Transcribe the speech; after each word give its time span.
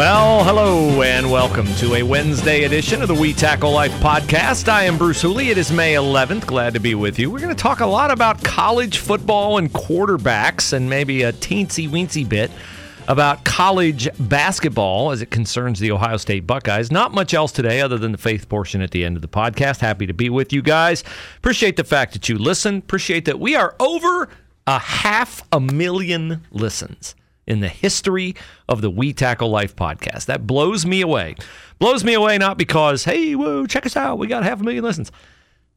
Well, 0.00 0.44
hello 0.44 1.02
and 1.02 1.30
welcome 1.30 1.66
to 1.74 1.96
a 1.96 2.02
Wednesday 2.02 2.64
edition 2.64 3.02
of 3.02 3.08
the 3.08 3.14
We 3.14 3.34
Tackle 3.34 3.70
Life 3.70 3.92
podcast. 4.00 4.66
I 4.66 4.84
am 4.84 4.96
Bruce 4.96 5.20
Hooley. 5.20 5.50
It 5.50 5.58
is 5.58 5.70
May 5.70 5.92
11th. 5.92 6.46
Glad 6.46 6.72
to 6.72 6.80
be 6.80 6.94
with 6.94 7.18
you. 7.18 7.30
We're 7.30 7.40
going 7.40 7.54
to 7.54 7.62
talk 7.62 7.80
a 7.80 7.86
lot 7.86 8.10
about 8.10 8.42
college 8.42 8.96
football 8.96 9.58
and 9.58 9.70
quarterbacks 9.70 10.72
and 10.72 10.88
maybe 10.88 11.24
a 11.24 11.34
teensy 11.34 11.86
weensy 11.86 12.26
bit 12.26 12.50
about 13.08 13.44
college 13.44 14.08
basketball 14.18 15.10
as 15.10 15.20
it 15.20 15.30
concerns 15.30 15.78
the 15.78 15.90
Ohio 15.90 16.16
State 16.16 16.46
Buckeyes. 16.46 16.90
Not 16.90 17.12
much 17.12 17.34
else 17.34 17.52
today 17.52 17.82
other 17.82 17.98
than 17.98 18.12
the 18.12 18.18
faith 18.18 18.48
portion 18.48 18.80
at 18.80 18.92
the 18.92 19.04
end 19.04 19.16
of 19.16 19.22
the 19.22 19.28
podcast. 19.28 19.80
Happy 19.80 20.06
to 20.06 20.14
be 20.14 20.30
with 20.30 20.50
you 20.50 20.62
guys. 20.62 21.04
Appreciate 21.36 21.76
the 21.76 21.84
fact 21.84 22.14
that 22.14 22.26
you 22.26 22.38
listen. 22.38 22.78
Appreciate 22.78 23.26
that 23.26 23.38
we 23.38 23.54
are 23.54 23.76
over 23.78 24.30
a 24.66 24.78
half 24.78 25.46
a 25.52 25.60
million 25.60 26.46
listens 26.52 27.14
in 27.46 27.60
the 27.60 27.68
history 27.68 28.34
of 28.68 28.80
the 28.80 28.90
We 28.90 29.12
Tackle 29.12 29.50
Life 29.50 29.76
podcast. 29.76 30.26
That 30.26 30.46
blows 30.46 30.86
me 30.86 31.00
away. 31.00 31.34
Blows 31.78 32.04
me 32.04 32.14
away 32.14 32.38
not 32.38 32.58
because, 32.58 33.04
hey, 33.04 33.34
whoa, 33.34 33.66
check 33.66 33.86
us 33.86 33.96
out. 33.96 34.18
We 34.18 34.26
got 34.26 34.44
half 34.44 34.60
a 34.60 34.64
million 34.64 34.84
listens. 34.84 35.10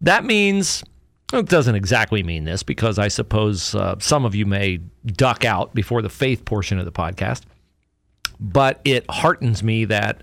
That 0.02 0.26
means, 0.26 0.84
it 1.32 1.48
doesn't 1.48 1.76
exactly 1.76 2.24
mean 2.24 2.44
this 2.44 2.64
because 2.64 3.00
I 3.00 3.08
suppose 3.08 3.74
uh, 3.74 3.96
some 4.00 4.26
of 4.26 4.36
you 4.36 4.46
may 4.46 4.80
duck 5.06 5.46
out 5.46 5.74
before 5.74 6.02
the 6.02 6.10
faith 6.10 6.46
portion 6.46 6.78
of 6.78 6.86
the 6.86 6.92
podcast. 6.92 7.44
But 8.40 8.82
it 8.84 9.06
heartens 9.10 9.64
me 9.64 9.86
that 9.86 10.22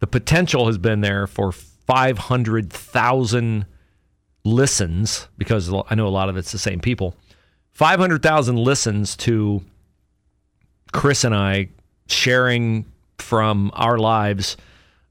the 0.00 0.06
potential 0.06 0.66
has 0.66 0.78
been 0.78 1.00
there 1.00 1.26
for 1.26 1.52
500,000 1.52 3.66
listens 4.44 5.28
because 5.38 5.72
I 5.88 5.94
know 5.94 6.06
a 6.06 6.08
lot 6.08 6.28
of 6.28 6.36
it's 6.36 6.52
the 6.52 6.58
same 6.58 6.80
people. 6.80 7.14
500,000 7.72 8.56
listens 8.56 9.16
to 9.18 9.62
Chris 10.92 11.24
and 11.24 11.34
I 11.34 11.68
sharing 12.06 12.84
from 13.18 13.70
our 13.74 13.98
lives 13.98 14.56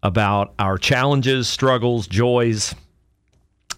about 0.04 0.54
our 0.60 0.78
challenges, 0.78 1.48
struggles, 1.48 2.08
joys, 2.08 2.74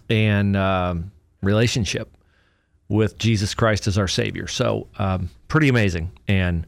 and 0.08 0.56
uh, 0.56 0.94
relationship 1.42 2.10
with 2.88 3.18
Jesus 3.18 3.54
Christ 3.54 3.86
as 3.86 3.98
our 3.98 4.08
Savior. 4.08 4.46
So, 4.46 4.86
um, 4.98 5.30
pretty 5.48 5.68
amazing. 5.68 6.10
And 6.28 6.66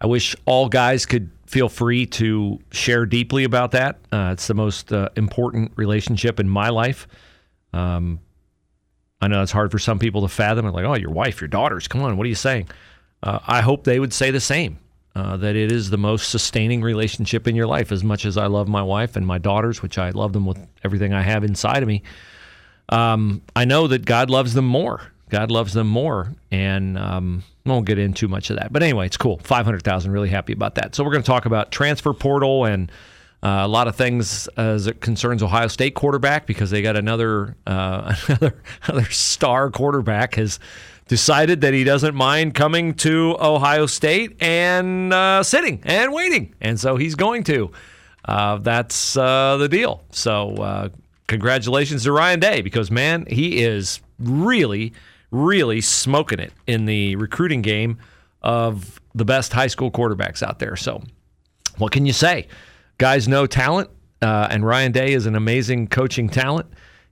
I 0.00 0.06
wish 0.06 0.36
all 0.46 0.68
guys 0.68 1.06
could 1.06 1.30
feel 1.46 1.68
free 1.68 2.06
to 2.06 2.58
share 2.70 3.06
deeply 3.06 3.44
about 3.44 3.72
that. 3.72 3.96
Uh, 4.12 4.30
it's 4.32 4.46
the 4.46 4.54
most 4.54 4.92
uh, 4.92 5.08
important 5.16 5.72
relationship 5.76 6.38
in 6.40 6.48
my 6.48 6.68
life. 6.68 7.06
Um, 7.72 8.20
I 9.20 9.28
know 9.28 9.42
it's 9.42 9.52
hard 9.52 9.70
for 9.70 9.78
some 9.78 9.98
people 9.98 10.22
to 10.22 10.28
fathom. 10.28 10.66
I'm 10.66 10.72
like, 10.72 10.84
oh, 10.84 10.94
your 10.94 11.10
wife, 11.10 11.40
your 11.40 11.48
daughters, 11.48 11.88
come 11.88 12.02
on, 12.02 12.16
what 12.16 12.24
are 12.24 12.28
you 12.28 12.34
saying? 12.34 12.68
Uh, 13.22 13.38
I 13.46 13.60
hope 13.60 13.84
they 13.84 14.00
would 14.00 14.12
say 14.12 14.30
the 14.30 14.40
same. 14.40 14.78
Uh, 15.14 15.36
that 15.36 15.56
it 15.56 15.72
is 15.72 15.90
the 15.90 15.98
most 15.98 16.28
sustaining 16.28 16.80
relationship 16.80 17.48
in 17.48 17.56
your 17.56 17.66
life. 17.66 17.90
As 17.90 18.04
much 18.04 18.24
as 18.24 18.36
I 18.36 18.46
love 18.46 18.68
my 18.68 18.82
wife 18.82 19.16
and 19.16 19.26
my 19.26 19.38
daughters, 19.38 19.82
which 19.82 19.98
I 19.98 20.10
love 20.10 20.32
them 20.32 20.46
with 20.46 20.64
everything 20.84 21.12
I 21.12 21.22
have 21.22 21.42
inside 21.42 21.82
of 21.82 21.88
me, 21.88 22.04
um, 22.90 23.42
I 23.56 23.64
know 23.64 23.88
that 23.88 24.04
God 24.04 24.30
loves 24.30 24.54
them 24.54 24.66
more. 24.66 25.00
God 25.28 25.50
loves 25.50 25.74
them 25.74 25.88
more, 25.88 26.32
and 26.52 26.96
um, 26.96 27.42
I 27.66 27.70
won't 27.70 27.84
get 27.84 27.98
into 27.98 28.28
much 28.28 28.50
of 28.50 28.56
that. 28.56 28.72
But 28.72 28.82
anyway, 28.84 29.06
it's 29.06 29.16
cool. 29.16 29.40
Five 29.42 29.64
hundred 29.64 29.82
thousand. 29.82 30.12
Really 30.12 30.28
happy 30.28 30.52
about 30.52 30.76
that. 30.76 30.94
So 30.94 31.02
we're 31.02 31.10
going 31.10 31.22
to 31.22 31.26
talk 31.26 31.46
about 31.46 31.72
transfer 31.72 32.12
portal 32.12 32.64
and. 32.64 32.90
Uh, 33.40 33.62
a 33.62 33.68
lot 33.68 33.86
of 33.86 33.94
things 33.94 34.48
as 34.56 34.88
it 34.88 35.00
concerns 35.00 35.44
Ohio 35.44 35.68
State 35.68 35.94
quarterback 35.94 36.44
because 36.44 36.72
they 36.72 36.82
got 36.82 36.96
another 36.96 37.54
uh, 37.68 38.12
another 38.26 38.60
another 38.82 39.08
star 39.10 39.70
quarterback 39.70 40.34
has 40.34 40.58
decided 41.08 41.62
that 41.62 41.74
he 41.74 41.84
doesn't 41.84 42.14
mind 42.14 42.54
coming 42.54 42.94
to 42.94 43.36
Ohio 43.40 43.86
State 43.86 44.40
and 44.40 45.12
uh, 45.12 45.42
sitting 45.42 45.80
and 45.84 46.12
waiting, 46.12 46.54
and 46.60 46.78
so 46.78 46.96
he's 46.96 47.14
going 47.14 47.42
to. 47.44 47.72
Uh, 48.24 48.58
that's 48.58 49.16
uh, 49.16 49.56
the 49.56 49.68
deal. 49.68 50.04
So 50.10 50.54
uh, 50.56 50.88
congratulations 51.26 52.04
to 52.04 52.12
Ryan 52.12 52.40
Day 52.40 52.60
because 52.60 52.90
man, 52.90 53.26
he 53.26 53.62
is 53.62 54.00
really, 54.18 54.92
really 55.30 55.80
smoking 55.80 56.38
it 56.38 56.52
in 56.66 56.84
the 56.84 57.16
recruiting 57.16 57.62
game 57.62 57.98
of 58.42 59.00
the 59.14 59.24
best 59.24 59.52
high 59.52 59.66
school 59.66 59.90
quarterbacks 59.90 60.42
out 60.42 60.58
there. 60.58 60.76
So 60.76 61.02
what 61.78 61.92
can 61.92 62.06
you 62.06 62.12
say? 62.12 62.48
Guys 62.98 63.28
know 63.28 63.46
talent, 63.46 63.88
uh, 64.20 64.48
and 64.50 64.66
Ryan 64.66 64.92
Day 64.92 65.12
is 65.12 65.26
an 65.26 65.36
amazing 65.36 65.88
coaching 65.88 66.28
talent. 66.28 66.66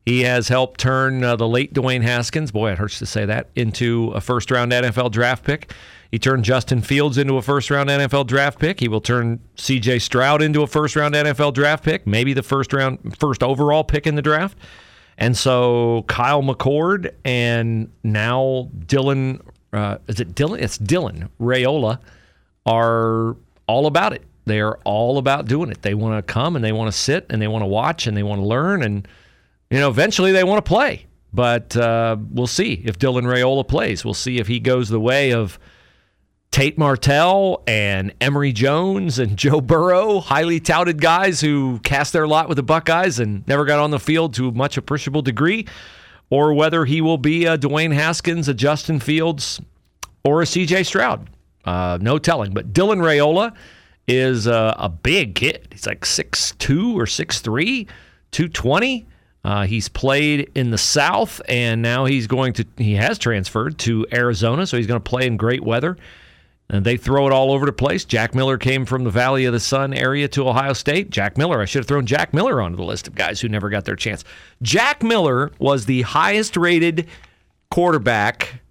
He 0.07 0.21
has 0.21 0.47
helped 0.47 0.79
turn 0.79 1.25
uh, 1.25 1.35
the 1.35 1.49
late 1.49 1.75
Dwayne 1.75 2.03
Haskins, 2.03 2.53
boy, 2.53 2.71
it 2.71 2.79
hurts 2.79 3.01
to 3.01 3.07
say 3.07 3.25
that, 3.27 3.49
into 3.57 4.13
a 4.15 4.21
first 4.21 4.53
round 4.53 4.71
NFL 4.71 5.11
draft 5.11 5.45
pick. 5.45 5.73
He 6.13 6.19
turned 6.21 6.45
Justin 6.45 6.81
Fields 6.81 7.19
into 7.19 7.37
a 7.37 7.43
first 7.43 7.71
round 7.71 7.91
NFL 7.91 8.29
draft 8.29 8.61
pick. 8.61 8.79
He 8.79 8.87
will 8.87 9.01
turn 9.01 9.41
CJ 9.57 10.01
Stroud 10.01 10.43
into 10.43 10.63
a 10.63 10.69
first 10.69 10.95
round 10.95 11.17
NFL 11.17 11.55
draft 11.55 11.85
pick, 11.85 12.07
maybe 12.07 12.33
the 12.33 12.45
first 12.45 12.73
round, 12.73 13.19
first 13.19 13.43
overall 13.43 13.83
pick 13.83 14.07
in 14.07 14.15
the 14.15 14.23
draft. 14.23 14.57
And 15.19 15.37
so 15.37 16.05
Kyle 16.07 16.43
McCord 16.43 17.13
and 17.25 17.91
now 18.05 18.71
Dylan, 18.79 19.41
uh, 19.73 19.99
is 20.07 20.21
it 20.21 20.37
Dylan? 20.37 20.61
It's 20.61 20.79
Dylan 20.79 21.29
Raiola 21.41 21.99
are 22.65 23.37
all 23.67 23.87
about 23.87 24.13
it. 24.13 24.23
They 24.45 24.61
are 24.61 24.79
all 24.85 25.19
about 25.19 25.47
doing 25.47 25.71
it. 25.71 25.83
They 25.83 25.95
want 25.95 26.25
to 26.25 26.33
come 26.33 26.55
and 26.55 26.65
they 26.65 26.71
want 26.71 26.93
to 26.93 26.97
sit 26.97 27.27
and 27.31 27.43
they 27.43 27.49
want 27.49 27.63
to 27.63 27.67
watch 27.67 28.07
and 28.07 28.17
they 28.17 28.23
want 28.23 28.41
to 28.41 28.47
learn 28.47 28.85
and 28.85 29.09
you 29.71 29.79
know 29.79 29.89
eventually 29.89 30.33
they 30.33 30.45
want 30.45 30.65
to 30.65 30.69
play. 30.69 31.07
But 31.33 31.77
uh, 31.77 32.17
we'll 32.31 32.47
see 32.47 32.83
if 32.85 32.99
Dylan 32.99 33.25
Raiola 33.25 33.67
plays. 33.69 34.05
We'll 34.05 34.15
see 34.15 34.39
if 34.39 34.47
he 34.47 34.59
goes 34.59 34.89
the 34.89 35.01
way 35.01 35.33
of 35.33 35.59
Tate 36.51 36.79
Martell 36.79 37.63
and 37.67 38.15
Emory 38.21 38.53
Jones 38.53 39.19
and 39.19 39.37
Joe 39.37 39.61
Burrow, 39.61 40.21
highly 40.21 40.61
touted 40.61 41.01
guys 41.01 41.43
who 41.43 41.79
cast 41.81 42.15
their 42.15 42.27
lot 42.27 42.49
with 42.49 42.57
the 42.57 42.63
Buckeyes 42.63 43.19
and 43.19 43.47
never 43.47 43.67
got 43.67 43.79
on 43.81 43.91
the 43.91 44.01
field 44.01 44.33
to 44.35 44.51
much 44.53 44.79
appreciable 44.79 45.21
degree, 45.21 45.67
or 46.31 46.55
whether 46.55 46.87
he 46.87 47.03
will 47.03 47.19
be 47.19 47.45
a 47.45 47.59
Dwayne 47.59 47.93
Haskins, 47.93 48.49
a 48.49 48.55
Justin 48.55 48.99
Fields, 48.99 49.61
or 50.25 50.41
a 50.41 50.47
CJ 50.47 50.87
Stroud. 50.87 51.29
Uh, 51.67 51.99
no 52.01 52.19
telling. 52.19 52.55
But 52.55 52.73
Dylan 52.73 53.01
Raiola 53.01 53.55
is 54.09 54.47
uh, 54.47 54.75
a 54.79 54.89
big 54.89 55.35
kid. 55.35 55.69
He's 55.73 55.87
like 55.87 56.01
6'2 56.03 56.95
or 56.95 57.05
6'3, 57.05 57.89
220. 58.31 59.07
Uh, 59.47 59.65
he's 59.65 59.89
played 59.89 60.51
in 60.57 60.73
the 60.73 60.79
South, 60.79 61.41
and 61.49 61.81
now 61.81 62.05
he's 62.05 62.27
going 62.27 62.53
to, 62.53 62.67
he 62.77 62.95
has 62.95 63.17
transferred 63.17 63.79
to 63.79 64.05
Arizona, 64.13 64.67
so 64.67 64.77
he's 64.77 64.89
going 64.89 65.01
to 65.01 65.09
play 65.09 65.25
in 65.25 65.37
great 65.37 65.63
weather. 65.63 65.97
And 66.69 66.85
they 66.85 66.97
throw 66.97 67.29
it 67.29 67.33
all 67.33 67.53
over 67.53 67.65
the 67.65 67.73
place. 67.73 68.05
Jack 68.05 68.35
Miller 68.35 68.59
came 68.59 68.85
from 68.85 69.05
the 69.05 69.11
Valley 69.11 69.45
of 69.45 69.53
the 69.53 69.61
Sun 69.61 69.95
area 69.95 70.27
to 70.27 70.49
Ohio 70.49 70.73
State. 70.73 71.11
Jack 71.11 71.39
Miller, 71.39 71.63
I 71.63 71.65
should 71.65 71.79
have 71.79 71.87
thrown 71.87 72.07
Jack 72.07 72.35
Miller 72.35 72.61
onto 72.61 72.77
the 72.77 72.83
list 72.83 73.07
of 73.07 73.15
guys 73.15 73.41
who 73.41 73.49
never 73.49 73.71
got 73.71 73.85
their 73.85 73.95
chance. 73.95 74.25
Jack 74.63 75.05
Miller 75.05 75.53
was 75.61 75.87
the 75.87 76.03
highest 76.03 76.57
rated 76.57 77.07
quarterback 77.71 78.63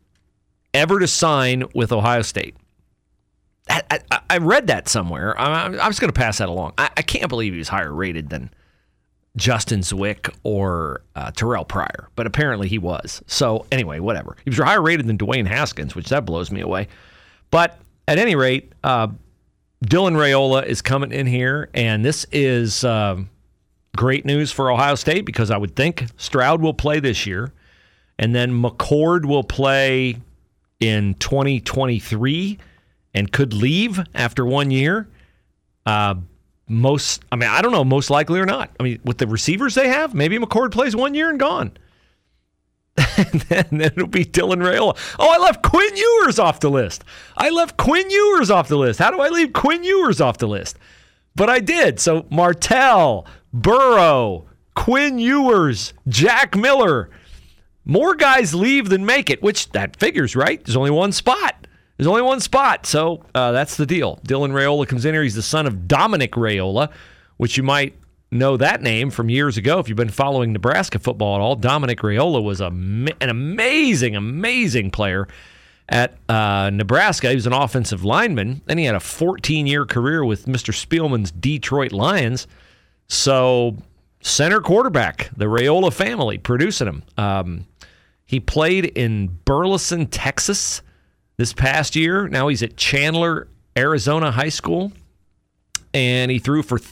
ever 0.73 0.99
to 0.99 1.07
sign 1.07 1.63
with 1.73 1.93
Ohio 1.93 2.21
State. 2.21 2.57
I, 3.69 3.81
I, 4.11 4.19
I 4.29 4.37
read 4.39 4.67
that 4.67 4.89
somewhere. 4.89 5.39
I'm, 5.39 5.79
I'm 5.79 5.89
just 5.89 6.01
going 6.01 6.11
to 6.11 6.19
pass 6.19 6.39
that 6.39 6.49
along. 6.49 6.73
I, 6.77 6.89
I, 6.97 7.01
can't 7.01 7.29
believe 7.29 7.53
he 7.53 7.59
was 7.59 7.69
higher 7.69 7.93
rated 7.93 8.29
than 8.29 8.49
Justin 9.35 9.81
Zwick 9.81 10.33
or 10.43 11.01
uh, 11.15 11.31
Terrell 11.31 11.65
Pryor, 11.65 12.09
but 12.15 12.25
apparently 12.25 12.67
he 12.67 12.77
was. 12.77 13.21
So 13.27 13.65
anyway, 13.71 13.99
whatever. 13.99 14.37
He 14.43 14.49
was 14.49 14.59
higher 14.59 14.81
rated 14.81 15.07
than 15.07 15.17
Dwayne 15.17 15.45
Haskins, 15.45 15.95
which 15.95 16.09
that 16.09 16.25
blows 16.25 16.51
me 16.51 16.61
away. 16.61 16.87
But 17.51 17.79
at 18.07 18.17
any 18.17 18.35
rate, 18.35 18.71
uh, 18.83 19.07
Dylan 19.85 20.13
Raiola 20.13 20.65
is 20.65 20.81
coming 20.81 21.11
in 21.11 21.27
here, 21.27 21.69
and 21.73 22.03
this 22.03 22.25
is 22.31 22.83
um, 22.83 23.29
great 23.95 24.25
news 24.25 24.51
for 24.51 24.71
Ohio 24.71 24.95
State 24.95 25.25
because 25.25 25.51
I 25.51 25.57
would 25.57 25.75
think 25.75 26.07
Stroud 26.17 26.61
will 26.61 26.73
play 26.73 26.99
this 26.99 27.25
year, 27.25 27.51
and 28.17 28.33
then 28.33 28.51
McCord 28.51 29.25
will 29.25 29.43
play 29.43 30.17
in 30.79 31.13
2023 31.15 32.57
and 33.13 33.31
could 33.31 33.53
leave 33.53 33.99
after 34.13 34.45
one 34.45 34.71
year. 34.71 35.07
Uh, 35.85 36.15
most, 36.67 37.23
I 37.31 37.35
mean, 37.35 37.49
I 37.49 37.61
don't 37.61 37.71
know, 37.71 37.83
most 37.83 38.09
likely 38.09 38.39
or 38.39 38.45
not. 38.45 38.71
I 38.79 38.83
mean, 38.83 38.99
with 39.03 39.17
the 39.17 39.27
receivers 39.27 39.75
they 39.75 39.87
have, 39.87 40.13
maybe 40.13 40.37
McCord 40.37 40.71
plays 40.71 40.95
one 40.95 41.13
year 41.13 41.29
and 41.29 41.39
gone. 41.39 41.77
and 43.17 43.41
then 43.49 43.81
it'll 43.81 44.07
be 44.07 44.25
Dylan 44.25 44.63
Raiola. 44.63 44.97
Oh, 45.19 45.29
I 45.29 45.37
left 45.37 45.63
Quinn 45.63 45.95
Ewers 45.95 46.39
off 46.39 46.59
the 46.59 46.69
list. 46.69 47.03
I 47.37 47.49
left 47.49 47.77
Quinn 47.77 48.09
Ewers 48.09 48.49
off 48.49 48.67
the 48.67 48.77
list. 48.77 48.99
How 48.99 49.11
do 49.11 49.19
I 49.19 49.29
leave 49.29 49.53
Quinn 49.53 49.83
Ewers 49.83 50.21
off 50.21 50.37
the 50.37 50.47
list? 50.47 50.77
But 51.35 51.49
I 51.49 51.59
did. 51.59 51.99
So 51.99 52.25
Martell, 52.29 53.27
Burrow, 53.53 54.45
Quinn 54.75 55.19
Ewers, 55.19 55.93
Jack 56.07 56.55
Miller. 56.55 57.09
More 57.83 58.15
guys 58.15 58.55
leave 58.55 58.89
than 58.89 59.05
make 59.05 59.29
it, 59.29 59.43
which 59.43 59.71
that 59.71 59.97
figures, 59.97 60.35
right? 60.35 60.63
There's 60.63 60.77
only 60.77 60.91
one 60.91 61.11
spot. 61.11 61.64
There's 61.97 62.07
only 62.07 62.21
one 62.21 62.39
spot. 62.39 62.85
So 62.85 63.23
uh, 63.33 63.51
that's 63.51 63.77
the 63.77 63.85
deal. 63.85 64.19
Dylan 64.27 64.51
Raiola 64.51 64.87
comes 64.87 65.05
in 65.05 65.13
here. 65.13 65.23
He's 65.23 65.35
the 65.35 65.41
son 65.41 65.65
of 65.65 65.87
Dominic 65.87 66.33
Raiola, 66.33 66.91
which 67.37 67.57
you 67.57 67.63
might 67.63 67.95
know 68.31 68.57
that 68.57 68.81
name 68.81 69.09
from 69.11 69.29
years 69.29 69.55
ago 69.57 69.79
if 69.79 69.87
you've 69.87 69.95
been 69.95 70.09
following 70.09 70.51
Nebraska 70.51 70.99
football 70.99 71.35
at 71.35 71.41
all. 71.41 71.55
Dominic 71.55 71.99
Raiola 71.99 72.43
was 72.43 72.59
a, 72.59 72.67
an 72.67 73.29
amazing, 73.29 74.15
amazing 74.15 74.91
player. 74.91 75.27
at 75.87 76.17
uh, 76.27 76.71
Nebraska. 76.73 77.29
He 77.29 77.35
was 77.35 77.45
an 77.45 77.53
offensive 77.53 78.03
lineman, 78.03 78.61
and 78.67 78.79
he 78.79 78.85
had 78.85 78.95
a 78.95 78.99
14 78.99 79.67
year 79.67 79.85
career 79.85 80.25
with 80.25 80.45
Mr. 80.47 80.73
Spielman's 80.73 81.31
Detroit 81.31 81.91
Lions. 81.91 82.47
So, 83.07 83.77
center 84.21 84.61
quarterback, 84.61 85.29
the 85.37 85.45
Raiola 85.45 85.93
family 85.93 86.39
producing 86.39 86.87
him. 86.87 87.03
Um, 87.17 87.67
he 88.25 88.39
played 88.39 88.85
in 88.85 89.27
Burleson, 89.45 90.07
Texas 90.07 90.81
this 91.37 91.53
past 91.53 91.95
year. 91.95 92.27
Now 92.27 92.47
he's 92.47 92.63
at 92.63 92.77
Chandler, 92.77 93.47
Arizona 93.77 94.31
High 94.31 94.49
School, 94.49 94.91
and 95.93 96.31
he 96.31 96.39
threw 96.39 96.63
for. 96.63 96.79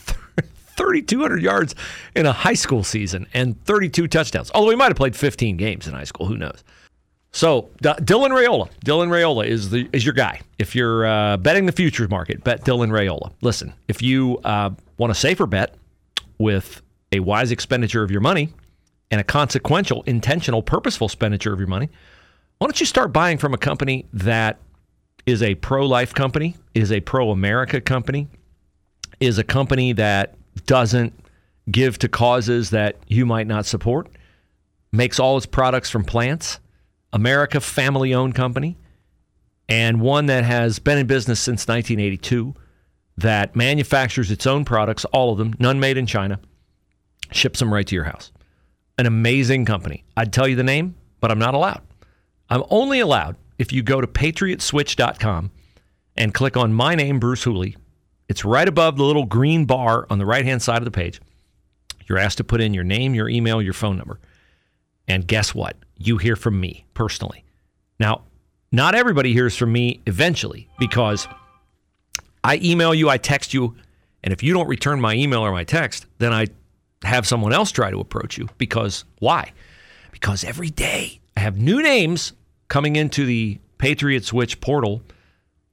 3,200 0.76 1.40
yards 1.40 1.76
in 2.16 2.26
a 2.26 2.32
high 2.32 2.56
school 2.56 2.84
season 2.84 3.28
and 3.32 3.64
32 3.66 4.08
touchdowns. 4.08 4.50
Although 4.56 4.72
he 4.72 4.76
might 4.76 4.88
have 4.88 4.98
played 4.98 5.16
15 5.16 5.56
games 5.56 5.88
in 5.88 5.94
high 5.94 6.04
school, 6.04 6.26
who 6.26 6.36
knows? 6.36 6.64
So 7.32 7.70
D- 7.82 7.90
Dylan 7.90 8.30
Raiola, 8.30 8.70
Dylan 8.86 9.10
Raiola 9.10 9.46
is 9.46 9.72
the 9.72 9.90
is 9.92 10.06
your 10.06 10.14
guy. 10.14 10.40
If 10.60 10.76
you're 10.76 11.06
uh, 11.06 11.38
betting 11.38 11.66
the 11.66 11.72
futures 11.72 12.10
market, 12.10 12.44
bet 12.44 12.64
Dylan 12.64 12.90
Raiola. 12.90 13.34
Listen, 13.42 13.74
if 13.88 14.02
you 14.02 14.38
uh, 14.44 14.70
want 14.98 15.12
a 15.12 15.16
safer 15.16 15.48
bet 15.48 15.76
with 16.38 16.82
a 17.12 17.20
wise 17.20 17.52
expenditure 17.52 18.04
of 18.04 18.12
your 18.12 18.22
money 18.22 18.50
and 19.10 19.20
a 19.20 19.24
consequential, 19.24 20.04
intentional, 20.04 20.62
purposeful 20.62 21.06
expenditure 21.06 21.52
of 21.52 21.60
your 21.60 21.68
money, 21.68 21.90
why 22.64 22.68
don't 22.68 22.80
you 22.80 22.86
start 22.86 23.12
buying 23.12 23.38
from 23.38 23.54
a 23.54 23.58
company 23.58 24.06
that 24.14 24.58
is 25.26 25.44
a 25.44 25.54
pro 25.56 25.86
life 25.86 26.14
company, 26.14 26.56
is 26.74 26.94
a 26.94 27.02
pro 27.02 27.30
America 27.30 27.82
company, 27.82 28.30
is 29.20 29.38
a 29.38 29.44
company 29.44 29.92
that 29.92 30.36
doesn't 30.66 31.12
give 31.70 32.00
to 32.00 32.08
causes 32.08 32.70
that 32.70 32.96
you 33.06 33.26
might 33.26 33.48
not 33.48 33.66
support, 33.66 34.08
makes 34.94 35.20
all 35.20 35.36
its 35.36 35.46
products 35.46 35.90
from 35.90 36.06
plants 36.06 36.62
America 37.12 37.60
family 37.60 38.14
owned 38.14 38.34
company 38.34 38.78
and 39.68 40.00
one 40.00 40.28
that 40.28 40.46
has 40.46 40.80
been 40.80 40.98
in 40.98 41.06
business 41.06 41.42
since 41.42 41.68
1982 41.68 42.56
that 43.18 43.58
manufactures 43.58 44.32
its 44.32 44.48
own 44.48 44.64
products, 44.64 45.04
all 45.12 45.34
of 45.34 45.38
them, 45.38 45.54
none 45.60 45.82
made 45.82 45.98
in 45.98 46.06
China, 46.06 46.40
ships 47.30 47.60
them 47.60 47.74
right 47.74 47.88
to 47.88 47.94
your 47.94 48.06
house. 48.06 48.32
An 48.98 49.06
amazing 49.06 49.66
company. 49.66 50.06
I'd 50.16 50.32
tell 50.32 50.48
you 50.48 50.56
the 50.56 50.64
name, 50.64 50.96
but 51.20 51.30
I'm 51.30 51.40
not 51.40 51.56
allowed. 51.56 51.82
I'm 52.54 52.64
only 52.70 53.00
allowed 53.00 53.36
if 53.58 53.74
you 53.74 53.82
go 53.82 54.00
to 54.00 54.06
patriotswitch.com 54.06 55.50
and 56.16 56.34
click 56.36 56.56
on 56.56 56.72
my 56.72 56.94
name, 56.94 57.20
Bruce 57.20 57.42
Hooley. 57.42 57.76
It's 58.30 58.46
right 58.46 58.68
above 58.68 58.96
the 58.96 59.04
little 59.04 59.26
green 59.26 59.66
bar 59.66 60.06
on 60.12 60.20
the 60.20 60.26
right 60.28 60.46
hand 60.46 60.62
side 60.62 60.78
of 60.78 60.86
the 60.86 60.92
page. 60.92 61.20
You're 62.06 62.20
asked 62.20 62.38
to 62.38 62.44
put 62.44 62.62
in 62.62 62.76
your 62.76 62.84
name, 62.84 63.16
your 63.16 63.28
email, 63.28 63.60
your 63.60 63.74
phone 63.74 63.98
number. 63.98 64.20
And 65.08 65.28
guess 65.28 65.56
what? 65.56 65.78
You 65.98 66.20
hear 66.20 66.36
from 66.36 66.62
me 66.62 66.86
personally. 66.94 67.44
Now, 68.00 68.22
not 68.72 68.94
everybody 68.94 69.34
hears 69.34 69.58
from 69.58 69.72
me 69.72 70.02
eventually 70.06 70.70
because 70.78 71.28
I 72.44 72.58
email 72.58 72.94
you, 72.94 73.10
I 73.10 73.18
text 73.18 73.56
you, 73.56 73.76
and 74.24 74.32
if 74.32 74.44
you 74.44 74.54
don't 74.54 74.68
return 74.68 75.02
my 75.02 75.16
email 75.16 75.42
or 75.42 75.52
my 75.52 75.64
text, 75.64 76.06
then 76.20 76.32
I 76.32 76.50
have 77.04 77.26
someone 77.26 77.52
else 77.52 77.72
try 77.72 77.90
to 77.90 78.00
approach 78.00 78.38
you. 78.38 78.48
Because 78.60 79.06
why? 79.18 79.54
Because 80.12 80.44
every 80.44 80.70
day 80.70 81.20
I 81.36 81.40
have 81.40 81.58
new 81.58 81.82
names 81.82 82.34
coming 82.74 82.96
into 82.96 83.24
the 83.24 83.60
Patriot 83.78 84.26
Switch 84.26 84.60
portal 84.60 85.04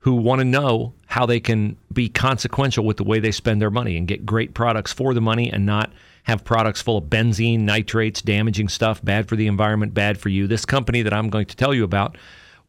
who 0.01 0.17
want 0.17 0.39
to 0.39 0.45
know 0.45 0.93
how 1.07 1.25
they 1.25 1.41
can 1.41 1.75
be 1.91 2.11
consequential 2.11 2.85
with 2.85 2.99
the 2.99 3.05
way 3.05 3.19
they 3.19 3.31
spend 3.31 3.59
their 3.59 3.71
money 3.71 3.97
and 3.97 4.07
get 4.07 4.27
great 4.27 4.53
products 4.53 4.93
for 4.93 5.15
the 5.15 5.21
money 5.23 5.51
and 5.51 5.65
not 5.65 5.91
have 6.25 6.45
products 6.45 6.83
full 6.83 6.99
of 6.99 7.05
benzene, 7.05 7.61
nitrates, 7.61 8.21
damaging 8.21 8.69
stuff, 8.69 9.03
bad 9.03 9.31
for 9.31 9.35
the 9.35 9.47
environment, 9.47 9.95
bad 9.95 10.19
for 10.19 10.29
you. 10.29 10.47
This 10.47 10.67
company 10.67 11.01
that 11.01 11.15
I'm 11.15 11.31
going 11.31 11.47
to 11.47 11.57
tell 11.57 11.73
you 11.73 11.85
about, 11.85 12.19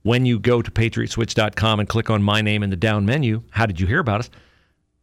when 0.04 0.26
you 0.26 0.40
go 0.40 0.62
to 0.62 0.72
patriotswitch.com 0.72 1.82
and 1.82 1.90
click 1.90 2.10
on 2.10 2.24
my 2.24 2.42
name 2.42 2.64
in 2.64 2.70
the 2.70 2.78
down 2.78 3.06
menu, 3.06 3.44
how 3.50 3.66
did 3.66 3.82
you 3.82 3.86
hear 3.86 4.00
about 4.00 4.22
us? 4.22 4.30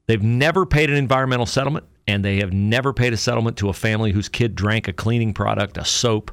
They've 0.06 0.22
never 0.22 0.64
paid 0.64 0.88
an 0.88 0.96
environmental 0.96 1.44
settlement, 1.44 1.84
and 2.06 2.24
they 2.24 2.38
have 2.38 2.54
never 2.54 2.94
paid 2.94 3.12
a 3.12 3.18
settlement 3.18 3.58
to 3.58 3.68
a 3.68 3.74
family 3.74 4.12
whose 4.12 4.30
kid 4.30 4.54
drank 4.54 4.88
a 4.88 4.94
cleaning 4.94 5.34
product, 5.34 5.76
a 5.76 5.84
soap, 5.84 6.30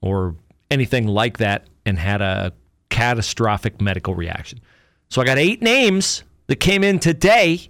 or 0.00 0.36
anything 0.70 1.08
like 1.08 1.38
that, 1.38 1.66
and 1.86 1.98
had 1.98 2.20
a 2.20 2.52
catastrophic 2.88 3.80
medical 3.80 4.14
reaction. 4.14 4.60
So 5.08 5.20
I 5.20 5.24
got 5.24 5.38
eight 5.38 5.62
names 5.62 6.22
that 6.46 6.56
came 6.56 6.84
in 6.84 6.98
today. 6.98 7.68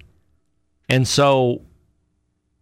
And 0.89 1.07
so 1.07 1.62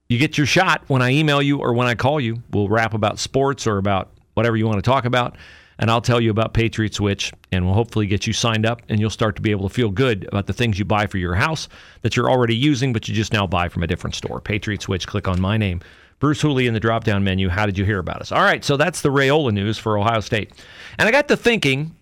you 0.08 0.18
get 0.18 0.36
your 0.36 0.46
shot 0.46 0.84
when 0.88 1.02
I 1.02 1.10
email 1.10 1.40
you 1.42 1.58
or 1.58 1.72
when 1.72 1.86
I 1.86 1.94
call 1.94 2.20
you. 2.20 2.42
We'll 2.52 2.68
rap 2.68 2.94
about 2.94 3.18
sports 3.18 3.66
or 3.66 3.78
about 3.78 4.10
whatever 4.34 4.56
you 4.56 4.66
want 4.66 4.78
to 4.78 4.82
talk 4.82 5.04
about. 5.04 5.36
And 5.80 5.90
I'll 5.90 6.00
tell 6.00 6.20
you 6.20 6.32
about 6.32 6.54
Patriot 6.54 6.92
Switch, 6.92 7.32
and 7.52 7.64
we'll 7.64 7.74
hopefully 7.74 8.08
get 8.08 8.26
you 8.26 8.32
signed 8.32 8.66
up, 8.66 8.82
and 8.88 8.98
you'll 8.98 9.10
start 9.10 9.36
to 9.36 9.42
be 9.42 9.52
able 9.52 9.68
to 9.68 9.72
feel 9.72 9.90
good 9.90 10.26
about 10.26 10.48
the 10.48 10.52
things 10.52 10.76
you 10.76 10.84
buy 10.84 11.06
for 11.06 11.18
your 11.18 11.36
house 11.36 11.68
that 12.02 12.16
you're 12.16 12.28
already 12.28 12.56
using, 12.56 12.92
but 12.92 13.06
you 13.06 13.14
just 13.14 13.32
now 13.32 13.46
buy 13.46 13.68
from 13.68 13.84
a 13.84 13.86
different 13.86 14.16
store. 14.16 14.40
Patriot 14.40 14.82
Switch, 14.82 15.06
click 15.06 15.28
on 15.28 15.40
my 15.40 15.56
name. 15.56 15.80
Bruce 16.18 16.40
Hooley 16.40 16.66
in 16.66 16.74
the 16.74 16.80
drop 16.80 17.04
down 17.04 17.22
menu. 17.24 17.48
How 17.48 17.66
did 17.66 17.78
you 17.78 17.84
hear 17.84 17.98
about 17.98 18.20
us? 18.20 18.32
All 18.32 18.42
right, 18.42 18.64
so 18.64 18.76
that's 18.76 19.02
the 19.02 19.08
Raiola 19.08 19.52
news 19.52 19.78
for 19.78 19.98
Ohio 19.98 20.20
State. 20.20 20.52
And 20.98 21.08
I 21.08 21.12
got 21.12 21.28
to 21.28 21.36
thinking 21.36 21.94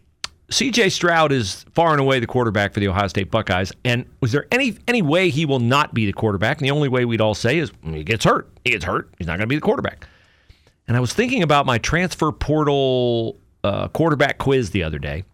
CJ 0.50 0.92
Stroud 0.92 1.32
is 1.32 1.64
far 1.72 1.90
and 1.90 2.00
away 2.00 2.20
the 2.20 2.26
quarterback 2.26 2.72
for 2.72 2.80
the 2.80 2.88
Ohio 2.88 3.08
State 3.08 3.30
Buckeyes. 3.30 3.72
And 3.84 4.06
was 4.20 4.32
there 4.32 4.46
any 4.52 4.76
any 4.86 5.02
way 5.02 5.28
he 5.28 5.44
will 5.44 5.58
not 5.58 5.92
be 5.92 6.06
the 6.06 6.12
quarterback? 6.12 6.58
And 6.58 6.66
the 6.66 6.70
only 6.70 6.88
way 6.88 7.04
we'd 7.04 7.20
all 7.20 7.34
say 7.34 7.58
is 7.58 7.72
he 7.82 8.04
gets 8.04 8.24
hurt. 8.24 8.48
He 8.64 8.70
gets 8.70 8.84
hurt. 8.84 9.12
He's 9.18 9.26
not 9.26 9.32
going 9.38 9.40
to 9.40 9.46
be 9.48 9.56
the 9.56 9.60
quarterback. 9.60 10.06
And 10.86 10.96
I 10.96 11.00
was 11.00 11.12
thinking 11.12 11.42
about 11.42 11.66
my 11.66 11.78
transfer 11.78 12.30
portal 12.30 13.38
uh, 13.64 13.88
quarterback 13.88 14.38
quiz 14.38 14.70
the 14.70 14.84
other 14.84 15.00
day, 15.00 15.24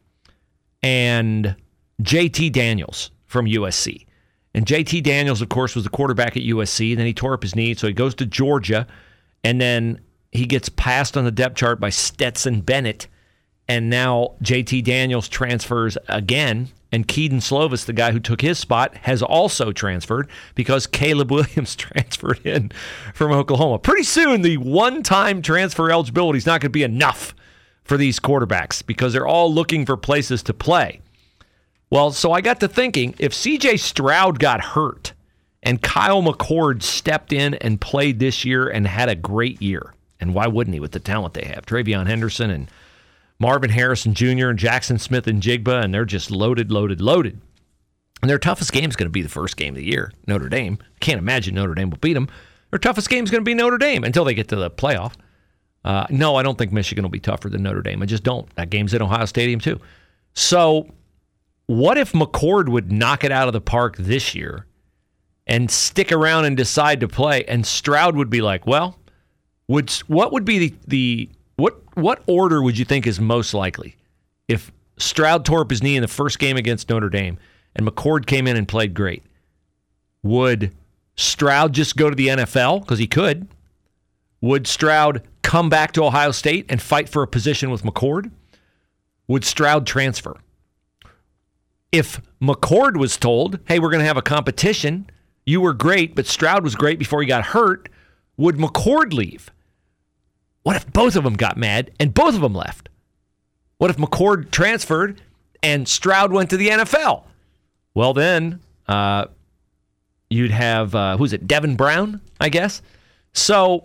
and 0.83 1.55
JT 2.03 2.53
Daniels 2.53 3.11
from 3.27 3.47
USC. 3.47 4.07
And 4.55 4.67
JT 4.67 5.03
Daniels, 5.03 5.41
of 5.41 5.49
course, 5.49 5.75
was 5.75 5.85
the 5.85 5.91
quarterback 5.91 6.37
at 6.37 6.43
USC. 6.43 6.97
Then 6.97 7.07
he 7.07 7.15
tore 7.15 7.35
up 7.35 7.43
his 7.43 7.57
knee, 7.57 7.75
so 7.75 7.87
he 7.87 7.93
goes 7.93 8.15
to 8.17 8.27
Georgia, 8.27 8.87
and 9.43 9.61
then 9.61 10.01
he 10.31 10.47
gets 10.47 10.69
passed 10.69 11.17
on 11.17 11.25
the 11.25 11.31
depth 11.31 11.57
chart 11.57 11.81
by 11.81 11.91
Stetson 11.91 12.61
Bennett 12.61 13.09
and 13.69 13.89
now 13.89 14.35
JT 14.43 14.85
Daniels 14.85 15.29
transfers 15.29 15.97
again. 16.09 16.69
And 16.95 17.09
Kedon 17.09 17.39
Slovis, 17.39 17.87
the 17.87 17.95
guy 17.95 18.13
who 18.13 18.21
took 18.21 18.43
his 18.43 18.59
spot, 18.59 18.95
has 18.99 19.23
also 19.23 19.73
transferred 19.73 20.29
because 20.55 20.87
Caleb 20.87 21.31
Williams 21.31 21.75
transferred 21.75 22.45
in 22.45 22.71
from 23.15 23.33
Oklahoma. 23.33 23.79
Pretty 23.79 24.03
soon, 24.03 24.43
the 24.43 24.59
one 24.59 25.03
time 25.03 25.41
transfer 25.41 25.91
eligibility 25.91 26.37
is 26.37 26.45
not 26.45 26.61
going 26.61 26.69
to 26.69 26.71
be 26.71 26.83
enough 26.83 27.35
for 27.83 27.97
these 27.97 28.21
quarterbacks 28.21 28.85
because 28.85 29.15
they're 29.15 29.27
all 29.27 29.53
looking 29.53 29.87
for 29.87 29.97
places 29.97 30.43
to 30.43 30.53
play. 30.53 31.01
Well, 31.93 32.11
so 32.11 32.33
I 32.33 32.41
got 32.41 32.59
to 32.61 32.69
thinking 32.69 33.15
if 33.19 33.35
CJ 33.35 33.79
Stroud 33.79 34.39
got 34.39 34.63
hurt 34.65 35.13
and 35.63 35.83
Kyle 35.83 36.23
McCord 36.23 36.83
stepped 36.83 37.35
in 37.35 37.53
and 37.57 37.83
played 37.83 38.19
this 38.19 38.47
year 38.47 38.67
and 38.67 38.87
had 38.87 39.11
a 39.11 39.15
great 39.15 39.61
year, 39.61 39.93
and 40.19 40.33
why 40.33 40.47
wouldn't 40.47 40.73
he 40.73 40.81
with 40.81 40.93
the 40.93 41.01
talent 41.01 41.35
they 41.35 41.45
have? 41.45 41.67
TreVeyon 41.67 42.07
Henderson 42.07 42.49
and 42.49 42.71
Marvin 43.39 43.69
Harrison 43.69 44.15
Jr. 44.15 44.49
and 44.49 44.59
Jaxon 44.59 44.99
Smith-Njigba, 44.99 45.85
and 45.85 45.93
they're 45.93 46.07
just 46.07 46.31
loaded, 46.31 46.73
loaded, 46.73 47.03
loaded. 47.03 47.39
And 48.23 48.31
their 48.31 48.39
toughest 48.39 48.73
game 48.73 48.89
is 48.89 48.97
going 48.97 49.09
to 49.09 49.13
be 49.13 49.21
the 49.21 49.29
first 49.29 49.59
game 49.59 49.75
of 49.75 49.81
the 49.83 49.85
year, 49.85 50.13
Notre 50.27 50.49
Dame. 50.49 50.79
Can't 51.01 51.19
imagine 51.19 51.57
Notre 51.57 51.75
Dame 51.75 51.91
will 51.91 51.99
beat 51.99 52.15
them. 52.15 52.31
Their 52.71 52.79
toughest 52.79 53.11
game 53.11 53.25
is 53.25 53.31
going 53.31 53.43
to 53.43 53.45
be 53.45 53.53
Notre 53.53 53.77
Dame 53.77 54.03
until 54.03 54.25
they 54.25 54.33
get 54.33 54.49
to 54.49 54.57
the 54.57 54.71
playoff. 54.71 55.13
Uh, 55.85 56.07
no, 56.09 56.37
I 56.37 56.43
don't 56.43 56.57
think 56.57 56.73
Michigan 56.73 57.03
will 57.03 57.11
be 57.11 57.21
tougher 57.21 57.51
than 57.51 57.63
Notre 57.63 57.83
Dame. 57.83 58.03
I 58.03 58.07
just 58.07 58.23
don't. 58.23 58.49
That 58.55 58.71
game's 58.71 58.95
at 58.95 59.03
Ohio 59.03 59.27
Stadium 59.27 59.61
too. 59.61 59.79
So, 60.33 60.89
what 61.73 61.97
if 61.97 62.13
McCord 62.13 62.69
would 62.69 62.93
knock 62.93 63.25
it 63.25 63.33
out 63.33 63.49
of 63.49 63.55
the 63.55 63.61
park 63.61 63.97
this 63.97 64.35
year 64.35 64.67
and 65.47 65.71
stick 65.71 66.13
around 66.13 66.45
and 66.45 66.55
decide 66.55 67.01
to 67.01 67.09
play? 67.09 67.45
And 67.47 67.67
Stroud 67.67 68.15
would 68.15 68.29
be 68.29 68.43
like, 68.43 68.67
well, 68.67 68.99
would 69.69 69.91
what 70.07 70.33
would 70.33 70.45
be 70.45 70.59
the, 70.59 70.75
the 70.87 71.29
what 71.57 71.81
what 71.97 72.23
order 72.27 72.63
would 72.63 72.79
you 72.79 72.85
think 72.85 73.07
is 73.07 73.19
most 73.19 73.55
likely? 73.55 73.97
If 74.49 74.71
Stroud 74.99 75.47
tore 75.47 75.63
up 75.63 75.71
his 75.71 75.83
knee 75.83 75.97
in 75.97 76.03
the 76.03 76.09
first 76.09 76.39
game 76.39 76.59
against 76.59 76.91
Notre 76.91 77.09
Dame 77.09 77.39
and 77.75 77.87
McCord 77.87 78.27
came 78.27 78.47
in 78.47 78.57
and 78.57 78.69
played 78.69 78.93
great, 78.93 79.23
would 80.23 80.75
Stroud 81.17 81.73
just 81.73 81.97
go 81.97 82.11
to 82.11 82.17
the 82.17 82.29
NFL 82.29 82.81
because 82.81 82.99
he 82.99 83.07
could? 83.07 83.49
Would 84.43 84.67
Stroud 84.67 85.23
come 85.41 85.71
back 85.71 85.93
to 85.93 86.05
Ohio 86.05 86.33
State 86.33 86.67
and 86.69 86.83
fight 86.83 87.09
for 87.09 87.23
a 87.23 87.29
position 87.29 87.71
with 87.71 87.83
McCord? 87.83 88.31
Would 89.27 89.45
Stroud 89.45 89.87
transfer? 89.87 90.37
If 91.93 92.21
McCord 92.41 92.97
was 92.97 93.17
told, 93.17 93.61
hey, 93.67 93.79
we're 93.79 93.91
going 93.91 94.01
to 94.01 94.07
have 94.07 94.17
a 94.17 94.23
competition, 94.23 95.09
you 95.45 95.61
were 95.61 95.75
great, 95.75 96.15
but 96.15 96.27
Stroud 96.27 96.65
was 96.65 96.75
great 96.75 96.99
before 96.99 97.21
he 97.21 97.27
got 97.27 97.45
hurt, 97.45 97.89
would 98.37 98.57
McCord 98.57 99.13
leave? 99.13 99.51
What 100.63 100.77
if 100.77 100.91
both 100.93 101.17
of 101.17 101.25
them 101.25 101.35
got 101.35 101.57
mad 101.57 101.91
and 102.01 102.15
both 102.15 102.35
of 102.35 102.41
them 102.41 102.55
left? 102.55 102.89
What 103.79 103.91
if 103.91 103.97
McCord 103.97 104.51
transferred 104.51 105.21
and 105.63 105.87
Stroud 105.87 106.33
went 106.33 106.51
to 106.51 106.57
the 106.57 106.69
NFL? 106.69 107.25
Well, 107.95 108.15
then 108.15 108.61
uh, 108.89 109.27
you'd 110.31 110.51
have, 110.51 110.95
uh, 110.95 111.17
who's 111.17 111.33
it, 111.33 111.47
Devin 111.47 111.77
Brown, 111.77 112.21
I 112.41 112.49
guess? 112.49 112.81
So 113.33 113.85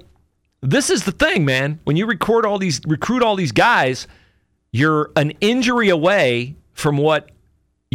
this 0.61 0.89
is 0.89 1.03
the 1.03 1.11
thing, 1.11 1.45
man. 1.45 1.79
When 1.83 1.97
you 1.97 2.05
record 2.05 2.45
all 2.45 2.59
these, 2.59 2.79
recruit 2.85 3.23
all 3.23 3.35
these 3.35 3.51
guys, 3.51 4.07
you're 4.71 5.11
an 5.15 5.31
injury 5.41 5.89
away 5.89 6.55
from 6.73 6.97
what 6.97 7.29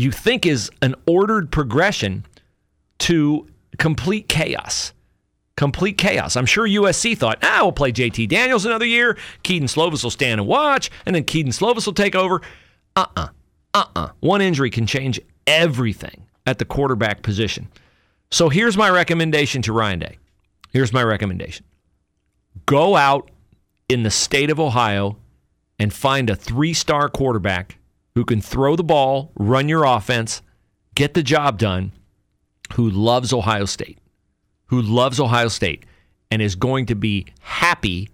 you 0.03 0.11
think 0.11 0.47
is 0.47 0.71
an 0.81 0.95
ordered 1.07 1.51
progression 1.51 2.27
to 2.99 3.47
complete 3.79 4.29
chaos. 4.29 4.93
Complete 5.57 5.99
chaos. 5.99 6.37
I'm 6.37 6.47
sure 6.47 6.67
USC 6.67 7.17
thought, 7.17 7.39
ah, 7.43 7.61
we'll 7.63 7.73
play 7.73 7.93
JT 7.93 8.29
Daniels 8.29 8.65
another 8.65 8.87
year. 8.87 9.19
Kedon 9.43 9.69
Slovis 9.69 10.03
will 10.03 10.11
stand 10.11 10.41
and 10.41 10.49
watch, 10.49 10.91
and 11.05 11.15
then 11.15 11.25
Kedon 11.25 11.53
Slovis 11.53 11.87
will 11.87 11.93
take 11.93 12.15
over. 12.15 12.41
Uh 12.97 13.07
uh-uh, 13.17 13.23
uh. 13.23 13.29
Uh-uh. 13.75 14.11
One 14.21 14.41
injury 14.41 14.71
can 14.71 14.87
change 14.87 15.21
everything 15.47 16.27
at 16.47 16.59
the 16.59 16.65
quarterback 16.65 17.23
position. 17.23 17.69
So 18.31 18.49
here's 18.49 18.77
my 18.77 18.91
recommendation 18.91 19.63
to 19.63 19.73
Ryan 19.73 19.99
Day. 19.99 20.19
Here's 20.73 20.93
my 20.93 21.03
recommendation 21.03 21.67
go 22.67 22.97
out 22.97 23.31
in 23.89 24.03
the 24.03 24.11
state 24.11 24.51
of 24.51 24.59
Ohio 24.59 25.17
and 25.79 25.93
find 25.93 26.31
a 26.31 26.37
three 26.37 26.73
star 26.75 27.09
quarterback 27.09 27.79
who 28.15 28.25
can 28.25 28.41
throw 28.41 28.77
the 28.77 28.85
ball, 28.85 29.33
run 29.35 29.69
your 29.69 29.85
offense, 29.85 30.43
get 30.95 31.15
the 31.15 31.23
job 31.23 31.59
done, 31.59 31.93
who 32.75 32.89
loves 32.91 33.33
Ohio 33.33 33.65
State, 33.65 33.99
who 34.67 34.81
loves 34.81 35.21
Ohio 35.21 35.49
State, 35.49 35.85
and 36.31 36.41
is 36.41 36.55
going 36.55 36.87
to 36.87 36.95
be 36.95 37.27
happy 37.41 38.09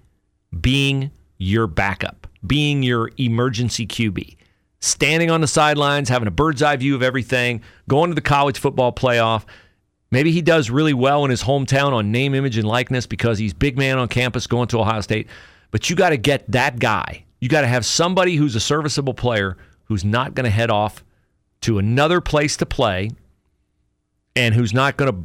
being 0.61 1.11
your 1.37 1.67
backup, 1.67 2.26
being 2.47 2.83
your 2.83 3.11
emergency 3.17 3.87
QB, 3.87 4.37
standing 4.81 5.31
on 5.31 5.40
the 5.40 5.47
sidelines, 5.47 6.09
having 6.09 6.28
a 6.28 6.33
bird's 6.33 6.62
eye 6.62 6.76
view 6.76 6.95
of 6.95 7.02
everything, 7.02 7.62
going 7.88 8.11
to 8.11 8.14
the 8.14 8.21
college 8.21 8.59
football 8.59 8.93
playoff. 8.93 9.45
Maybe 10.11 10.33
he 10.33 10.43
does 10.43 10.71
really 10.71 10.95
well 10.95 11.25
in 11.25 11.31
his 11.31 11.43
hometown 11.43 11.93
on 11.93 12.11
name, 12.11 12.35
image, 12.35 12.57
and 12.57 12.67
likeness 12.67 13.07
because 13.07 13.38
he's 13.38 13.52
big 13.52 13.76
man 13.76 13.99
on 13.99 14.09
campus 14.09 14.47
going 14.47 14.69
to 14.69 14.81
Ohio 14.81 15.00
State. 15.00 15.28
But 15.71 15.90
you 15.90 15.97
got 15.97 16.11
to 16.11 16.17
get 16.17 16.50
that 16.50 16.78
guy. 16.78 17.25
You 17.40 17.49
got 17.49 17.61
to 17.61 17.67
have 17.67 17.85
somebody 17.85 18.35
who's 18.37 18.57
a 18.57 18.61
serviceable 18.61 19.14
player 19.14 19.57
who's 19.88 20.04
not 20.04 20.35
going 20.35 20.45
to 20.45 20.50
head 20.50 20.71
off 20.71 21.04
to 21.62 21.78
another 21.78 22.21
place 22.21 22.57
to 22.59 22.66
play 22.66 23.11
and 24.37 24.54
who's 24.54 24.73
not 24.73 24.97
going 24.97 25.12
to 25.12 25.21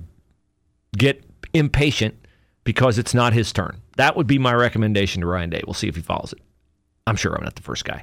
get 0.97 1.23
impatient 1.53 2.15
because 2.63 2.97
it's 2.97 3.13
not 3.13 3.33
his 3.33 3.51
turn. 3.51 3.81
That 3.97 4.15
would 4.15 4.27
be 4.27 4.39
my 4.39 4.53
recommendation 4.53 5.21
to 5.21 5.27
Ryan 5.27 5.49
Day. 5.49 5.61
We'll 5.65 5.73
see 5.73 5.87
if 5.87 5.95
he 5.95 6.01
follows 6.01 6.33
it. 6.33 6.39
I'm 7.05 7.15
sure 7.15 7.35
I'm 7.35 7.43
not 7.43 7.55
the 7.55 7.61
first 7.61 7.85
guy 7.85 8.01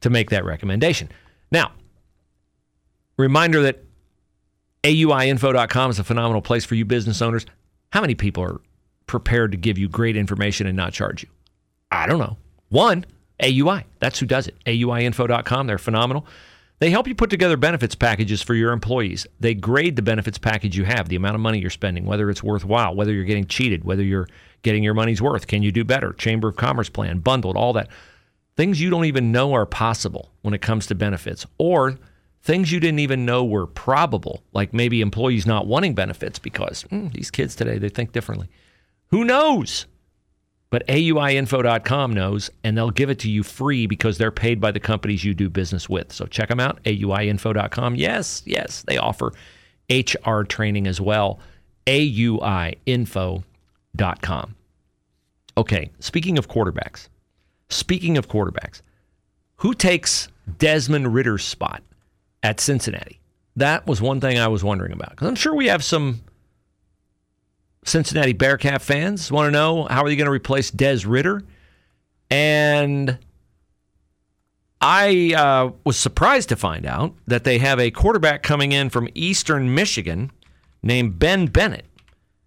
to 0.00 0.10
make 0.10 0.30
that 0.30 0.44
recommendation. 0.44 1.10
Now, 1.52 1.72
reminder 3.16 3.62
that 3.62 3.84
AUIinfo.com 4.84 5.90
is 5.90 5.98
a 5.98 6.04
phenomenal 6.04 6.42
place 6.42 6.64
for 6.64 6.74
you 6.74 6.84
business 6.84 7.20
owners. 7.20 7.44
How 7.90 8.00
many 8.00 8.14
people 8.14 8.42
are 8.42 8.60
prepared 9.06 9.52
to 9.52 9.58
give 9.58 9.78
you 9.78 9.88
great 9.88 10.16
information 10.16 10.66
and 10.66 10.76
not 10.76 10.92
charge 10.92 11.22
you? 11.22 11.28
I 11.90 12.06
don't 12.06 12.18
know. 12.18 12.36
One. 12.68 13.04
AUI. 13.42 13.84
That's 14.00 14.18
who 14.18 14.26
does 14.26 14.46
it. 14.46 14.56
AUIinfo.com. 14.66 15.66
They're 15.66 15.78
phenomenal. 15.78 16.26
They 16.80 16.90
help 16.90 17.08
you 17.08 17.14
put 17.14 17.30
together 17.30 17.56
benefits 17.56 17.96
packages 17.96 18.40
for 18.40 18.54
your 18.54 18.72
employees. 18.72 19.26
They 19.40 19.54
grade 19.54 19.96
the 19.96 20.02
benefits 20.02 20.38
package 20.38 20.76
you 20.76 20.84
have, 20.84 21.08
the 21.08 21.16
amount 21.16 21.34
of 21.34 21.40
money 21.40 21.58
you're 21.58 21.70
spending, 21.70 22.06
whether 22.06 22.30
it's 22.30 22.42
worthwhile, 22.42 22.94
whether 22.94 23.12
you're 23.12 23.24
getting 23.24 23.46
cheated, 23.46 23.84
whether 23.84 24.02
you're 24.02 24.28
getting 24.62 24.84
your 24.84 24.94
money's 24.94 25.20
worth. 25.20 25.48
Can 25.48 25.62
you 25.62 25.72
do 25.72 25.84
better? 25.84 26.12
Chamber 26.12 26.48
of 26.48 26.56
Commerce 26.56 26.88
plan, 26.88 27.18
bundled, 27.18 27.56
all 27.56 27.72
that. 27.72 27.88
Things 28.56 28.80
you 28.80 28.90
don't 28.90 29.06
even 29.06 29.32
know 29.32 29.54
are 29.54 29.66
possible 29.66 30.32
when 30.42 30.54
it 30.54 30.62
comes 30.62 30.86
to 30.86 30.94
benefits, 30.94 31.46
or 31.58 31.98
things 32.42 32.70
you 32.72 32.80
didn't 32.80 32.98
even 33.00 33.24
know 33.24 33.44
were 33.44 33.66
probable, 33.66 34.42
like 34.52 34.72
maybe 34.72 35.00
employees 35.00 35.46
not 35.46 35.66
wanting 35.66 35.94
benefits 35.94 36.38
because 36.38 36.84
mm, 36.84 37.12
these 37.12 37.30
kids 37.30 37.54
today, 37.54 37.78
they 37.78 37.88
think 37.88 38.12
differently. 38.12 38.48
Who 39.08 39.24
knows? 39.24 39.86
But 40.70 40.86
AUIinfo.com 40.86 42.12
knows, 42.12 42.50
and 42.62 42.76
they'll 42.76 42.90
give 42.90 43.08
it 43.08 43.18
to 43.20 43.30
you 43.30 43.42
free 43.42 43.86
because 43.86 44.18
they're 44.18 44.30
paid 44.30 44.60
by 44.60 44.70
the 44.70 44.80
companies 44.80 45.24
you 45.24 45.32
do 45.32 45.48
business 45.48 45.88
with. 45.88 46.12
So 46.12 46.26
check 46.26 46.50
them 46.50 46.60
out, 46.60 46.82
AUIinfo.com. 46.84 47.94
Yes, 47.94 48.42
yes, 48.44 48.82
they 48.86 48.98
offer 48.98 49.32
HR 49.90 50.42
training 50.42 50.86
as 50.86 51.00
well. 51.00 51.40
AUIinfo.com. 51.86 53.44
Okay, 55.56 55.90
speaking 55.98 56.36
of 56.38 56.48
quarterbacks, 56.48 57.08
speaking 57.70 58.18
of 58.18 58.28
quarterbacks, 58.28 58.82
who 59.56 59.72
takes 59.74 60.28
Desmond 60.58 61.14
Ridder's 61.14 61.44
spot 61.44 61.82
at 62.42 62.60
Cincinnati? 62.60 63.18
That 63.56 63.86
was 63.86 64.00
one 64.00 64.20
thing 64.20 64.38
I 64.38 64.48
was 64.48 64.62
wondering 64.62 64.92
about 64.92 65.10
because 65.10 65.26
I'm 65.26 65.34
sure 65.34 65.54
we 65.54 65.66
have 65.66 65.82
some 65.82 66.20
Cincinnati 67.88 68.32
Bearcat 68.32 68.82
fans 68.82 69.32
want 69.32 69.46
to 69.46 69.50
know 69.50 69.84
how 69.90 70.02
are 70.02 70.08
you 70.08 70.16
going 70.16 70.26
to 70.26 70.32
replace 70.32 70.70
Des 70.70 71.06
Ridder? 71.06 71.42
And 72.30 73.18
I 74.80 75.34
uh, 75.34 75.72
was 75.84 75.96
surprised 75.96 76.50
to 76.50 76.56
find 76.56 76.86
out 76.86 77.14
that 77.26 77.44
they 77.44 77.58
have 77.58 77.80
a 77.80 77.90
quarterback 77.90 78.42
coming 78.42 78.72
in 78.72 78.90
from 78.90 79.08
Eastern 79.14 79.74
Michigan 79.74 80.30
named 80.82 81.18
Ben 81.18 81.46
Bennett, 81.46 81.86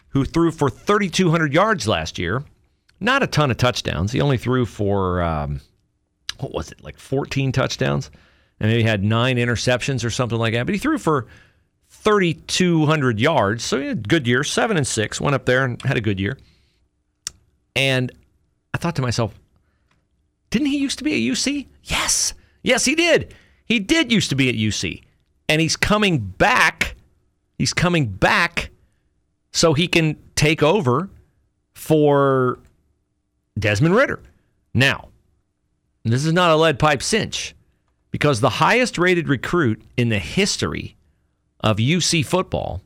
who 0.09 0.23
threw 0.23 0.51
for 0.51 0.69
3,200 0.69 1.53
yards 1.53 1.87
last 1.87 2.17
year. 2.17 2.43
Not 2.99 3.23
a 3.23 3.27
ton 3.27 3.51
of 3.51 3.57
touchdowns. 3.57 4.11
He 4.11 4.21
only 4.21 4.37
threw 4.37 4.65
for, 4.65 5.21
um, 5.21 5.61
what 6.39 6.53
was 6.53 6.71
it, 6.71 6.83
like 6.83 6.97
14 6.97 7.51
touchdowns? 7.51 8.11
And 8.59 8.69
maybe 8.69 8.83
had 8.83 9.03
nine 9.03 9.37
interceptions 9.37 10.05
or 10.05 10.11
something 10.11 10.37
like 10.37 10.53
that. 10.53 10.67
But 10.67 10.75
he 10.75 10.79
threw 10.79 10.99
for 10.99 11.27
3,200 11.91 13.19
yards. 13.19 13.63
So 13.63 13.77
a 13.77 13.93
good 13.93 14.25
year, 14.25 14.43
seven 14.43 14.77
and 14.77 14.87
six. 14.87 15.21
Went 15.21 15.35
up 15.35 15.45
there 15.45 15.63
and 15.63 15.79
had 15.83 15.97
a 15.97 16.01
good 16.01 16.19
year. 16.19 16.37
And 17.75 18.11
I 18.73 18.77
thought 18.77 18.95
to 18.95 19.01
myself, 19.01 19.39
didn't 20.49 20.67
he 20.67 20.77
used 20.77 20.97
to 20.97 21.03
be 21.03 21.13
at 21.13 21.33
UC? 21.33 21.67
Yes. 21.83 22.33
Yes, 22.63 22.85
he 22.85 22.95
did. 22.95 23.35
He 23.65 23.79
did 23.79 24.11
used 24.11 24.29
to 24.29 24.35
be 24.35 24.49
at 24.49 24.55
UC. 24.55 25.03
And 25.47 25.61
he's 25.61 25.75
coming 25.75 26.17
back. 26.19 26.95
He's 27.57 27.73
coming 27.73 28.07
back 28.07 28.71
so 29.51 29.73
he 29.73 29.87
can 29.87 30.17
take 30.35 30.63
over 30.63 31.09
for 31.73 32.59
Desmond 33.59 33.95
Ridder. 33.95 34.21
Now, 34.73 35.09
this 36.03 36.25
is 36.25 36.33
not 36.33 36.51
a 36.51 36.55
lead 36.55 36.79
pipe 36.79 37.03
cinch 37.03 37.53
because 38.09 38.39
the 38.39 38.49
highest 38.49 38.97
rated 38.97 39.29
recruit 39.29 39.83
in 39.97 40.09
the 40.09 40.19
history 40.19 40.95
of 41.61 41.77
UC 41.77 42.25
football 42.25 42.81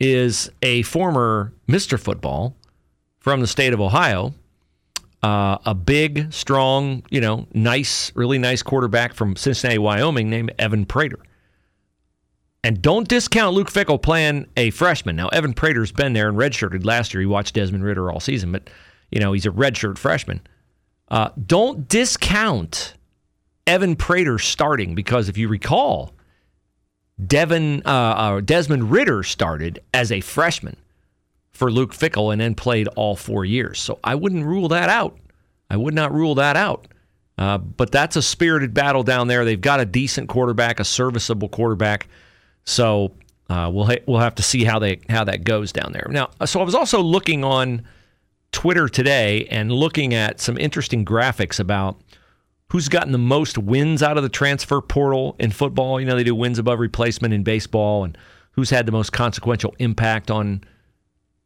is 0.00 0.50
a 0.62 0.82
former 0.82 1.52
Mr. 1.68 1.98
Football 1.98 2.56
from 3.20 3.40
the 3.40 3.46
state 3.46 3.72
of 3.72 3.80
Ohio, 3.80 4.34
uh, 5.22 5.58
a 5.64 5.74
big, 5.74 6.32
strong, 6.32 7.04
you 7.10 7.20
know, 7.20 7.46
nice, 7.54 8.10
really 8.16 8.38
nice 8.38 8.62
quarterback 8.62 9.14
from 9.14 9.36
Cincinnati, 9.36 9.78
Wyoming, 9.78 10.28
named 10.28 10.52
Evan 10.58 10.84
Prater. 10.84 11.20
And 12.64 12.82
don't 12.82 13.08
discount 13.08 13.54
Luke 13.54 13.70
Fickell 13.70 14.00
playing 14.00 14.46
a 14.56 14.70
freshman. 14.70 15.16
Now, 15.16 15.28
Evan 15.28 15.52
Prater's 15.52 15.92
been 15.92 16.12
there 16.12 16.28
and 16.28 16.36
redshirted 16.36 16.84
last 16.84 17.12
year. 17.12 17.20
He 17.20 17.26
watched 17.26 17.54
Desmond 17.54 17.84
Ridder 17.84 18.10
all 18.10 18.20
season, 18.20 18.52
but, 18.52 18.70
you 19.10 19.20
know, 19.20 19.32
he's 19.32 19.46
a 19.46 19.50
redshirt 19.50 19.98
freshman. 19.98 20.40
Uh, 21.08 21.30
don't 21.46 21.88
discount 21.88 22.94
Evan 23.66 23.96
Prater 23.96 24.38
starting 24.38 24.94
because 24.94 25.28
if 25.28 25.36
you 25.36 25.48
recall, 25.48 26.12
Devin 27.26 27.82
uh, 27.84 27.88
uh, 27.88 28.40
Desmond 28.40 28.90
Ridder 28.90 29.22
started 29.22 29.80
as 29.92 30.10
a 30.10 30.20
freshman 30.20 30.76
for 31.50 31.70
Luke 31.70 31.92
Fickell 31.92 32.32
and 32.32 32.40
then 32.40 32.54
played 32.54 32.88
all 32.88 33.16
four 33.16 33.44
years. 33.44 33.78
So 33.80 33.98
I 34.02 34.14
wouldn't 34.14 34.44
rule 34.44 34.68
that 34.68 34.88
out. 34.88 35.18
I 35.70 35.76
would 35.76 35.94
not 35.94 36.12
rule 36.12 36.34
that 36.36 36.56
out. 36.56 36.88
Uh, 37.38 37.58
but 37.58 37.90
that's 37.90 38.16
a 38.16 38.22
spirited 38.22 38.74
battle 38.74 39.02
down 39.02 39.26
there. 39.26 39.44
They've 39.44 39.60
got 39.60 39.80
a 39.80 39.84
decent 39.84 40.28
quarterback, 40.28 40.80
a 40.80 40.84
serviceable 40.84 41.48
quarterback. 41.48 42.08
So 42.64 43.12
uh, 43.48 43.70
we'll 43.72 43.86
ha- 43.86 44.02
we'll 44.06 44.20
have 44.20 44.34
to 44.36 44.42
see 44.42 44.64
how 44.64 44.78
they 44.78 45.00
how 45.08 45.24
that 45.24 45.44
goes 45.44 45.72
down 45.72 45.92
there. 45.92 46.06
Now, 46.10 46.30
so 46.44 46.60
I 46.60 46.64
was 46.64 46.74
also 46.74 47.00
looking 47.00 47.42
on 47.42 47.82
Twitter 48.52 48.88
today 48.88 49.46
and 49.46 49.72
looking 49.72 50.14
at 50.14 50.40
some 50.40 50.58
interesting 50.58 51.04
graphics 51.04 51.58
about 51.58 52.00
who's 52.72 52.88
gotten 52.88 53.12
the 53.12 53.18
most 53.18 53.58
wins 53.58 54.02
out 54.02 54.16
of 54.16 54.22
the 54.22 54.30
transfer 54.30 54.80
portal 54.80 55.36
in 55.38 55.50
football. 55.50 56.00
You 56.00 56.06
know, 56.06 56.16
they 56.16 56.24
do 56.24 56.34
wins 56.34 56.58
above 56.58 56.78
replacement 56.78 57.34
in 57.34 57.42
baseball, 57.42 58.02
and 58.02 58.16
who's 58.52 58.70
had 58.70 58.86
the 58.86 58.92
most 58.92 59.12
consequential 59.12 59.74
impact 59.78 60.30
on 60.30 60.64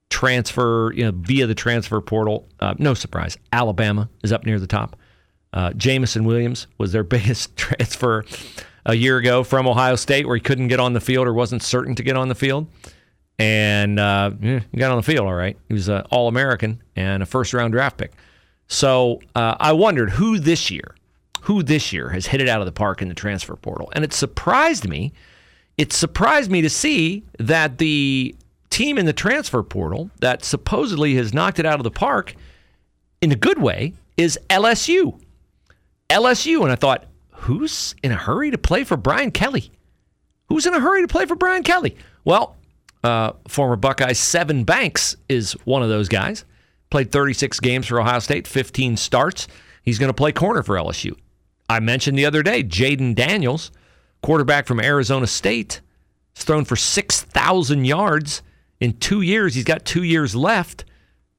transfer, 0.09 0.93
you 0.93 1.05
know, 1.05 1.11
via 1.13 1.49
the 1.49 1.55
transfer 1.57 2.01
portal. 2.01 2.49
Uh, 2.61 2.75
no 2.79 2.95
surprise, 2.95 3.37
Alabama 3.53 4.09
is 4.23 4.33
up 4.33 4.47
near 4.47 4.61
the 4.61 4.69
top. 4.69 4.97
Uh, 5.53 5.73
Jameson 5.73 6.27
Williams 6.27 6.69
was 6.79 6.93
their 6.93 7.03
biggest 7.17 7.57
transfer 7.57 8.25
a 8.85 8.95
year 8.95 9.17
ago 9.19 9.43
from 9.43 9.67
Ohio 9.67 9.97
State, 9.97 10.29
where 10.29 10.37
he 10.37 10.41
couldn't 10.41 10.69
get 10.69 10.79
on 10.79 10.93
the 10.93 11.01
field 11.01 11.27
or 11.27 11.35
wasn't 11.35 11.61
certain 11.61 11.97
to 11.97 12.05
get 12.05 12.17
on 12.17 12.29
the 12.29 12.37
field. 12.37 12.69
And 13.37 13.99
uh, 13.99 14.31
yeah, 14.41 14.61
he 14.71 14.79
got 14.79 14.93
on 14.93 14.97
the 14.99 15.03
field 15.03 15.27
all 15.27 15.35
right. 15.35 15.59
He 15.67 15.75
was 15.75 15.89
an 15.89 16.03
All 16.03 16.29
American 16.29 16.85
and 16.95 17.21
a 17.21 17.27
first 17.27 17.53
round 17.53 17.73
draft 17.73 17.99
pick. 17.99 18.13
So 18.69 19.21
uh, 19.35 19.57
I 19.59 19.73
wondered 19.73 20.11
who 20.11 20.39
this 20.39 20.71
year 20.71 20.95
who 21.47 21.63
this 21.63 21.93
year 21.93 22.09
has 22.09 22.27
hit 22.27 22.41
it 22.41 22.49
out 22.49 22.59
of 22.61 22.67
the 22.67 22.73
park 22.73 23.01
in 23.01 23.09
the 23.09 23.15
transfer 23.15 23.55
portal. 23.55 23.89
And 23.95 24.05
it 24.05 24.13
surprised 24.13 24.89
me. 24.89 25.13
It 25.79 25.93
surprised 25.93 26.51
me 26.51 26.61
to 26.61 26.69
see 26.69 27.23
that 27.39 27.79
the 27.79 28.35
team 28.69 28.99
in 28.99 29.07
the 29.07 29.13
transfer 29.13 29.63
portal 29.63 30.11
that 30.19 30.45
supposedly 30.45 31.15
has 31.15 31.33
knocked 31.33 31.61
it 31.61 31.65
out 31.65 31.79
of 31.79 31.85
the 31.85 31.91
park 31.93 32.35
in 33.21 33.31
a 33.31 33.37
good 33.37 33.63
way 33.63 33.93
is 34.17 34.37
LSU. 34.51 35.21
LSU. 36.11 36.63
And 36.63 36.73
I 36.73 36.75
thought, 36.75 37.07
who's 37.31 37.95
in 38.03 38.11
a 38.11 38.17
hurry 38.17 38.51
to 38.51 38.59
play 38.59 38.83
for 38.83 38.97
Brian 38.97 39.31
Kelly? 39.31 39.71
Who's 40.49 40.67
in 40.67 40.75
a 40.75 40.81
hurry 40.81 41.03
to 41.03 41.09
play 41.09 41.27
for 41.27 41.37
Brian 41.37 41.63
Kelly? 41.63 41.97
Well, 42.25 42.57
uh, 43.05 43.35
former 43.47 43.77
Buckeye 43.77 44.15
Sevyn 44.15 44.67
Banks 44.67 45.15
is 45.29 45.53
one 45.65 45.85
of 45.85 45.91
those 45.91 46.09
guys. 46.09 46.45
Played 46.91 47.13
36 47.13 47.61
games 47.61 47.87
for 47.87 48.01
Ohio 48.01 48.19
State, 48.19 48.49
15 48.49 48.97
starts. 48.97 49.47
He's 49.85 50.01
going 50.01 50.11
to 50.11 50.15
play 50.15 50.33
corner 50.33 50.65
for 50.65 50.75
LSU. 50.75 51.17
I 51.69 51.81
mentioned 51.81 52.19
the 52.19 52.27
other 52.27 52.43
day, 52.43 52.63
Jayden 52.63 53.15
Daniels, 53.15 53.71
quarterback 54.23 54.67
from 54.67 54.81
Arizona 54.81 55.27
State, 55.27 55.81
has 56.35 56.45
thrown 56.45 56.65
for 56.65 56.77
6,000 56.77 57.85
yards 57.85 58.43
in 58.81 58.95
two 58.95 59.23
years. 59.23 59.55
He's 59.55 59.65
got 59.65 59.85
two 59.85 60.03
years 60.03 60.35
left. 60.37 60.85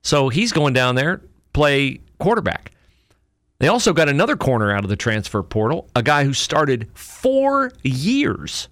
So 0.01 0.29
he's 0.29 0.51
going 0.51 0.73
down 0.73 0.95
there, 0.95 1.21
play 1.53 2.01
quarterback. 2.19 2.71
They 3.59 3.67
also 3.67 3.93
got 3.93 4.09
another 4.09 4.35
corner 4.35 4.71
out 4.71 4.83
of 4.83 4.89
the 4.89 4.95
transfer 4.95 5.41
portal, 5.41 5.89
a 5.95 6.03
guy 6.03 6.23
who 6.23 6.33
started 6.33 6.89
four 6.93 7.71
years 7.83 8.69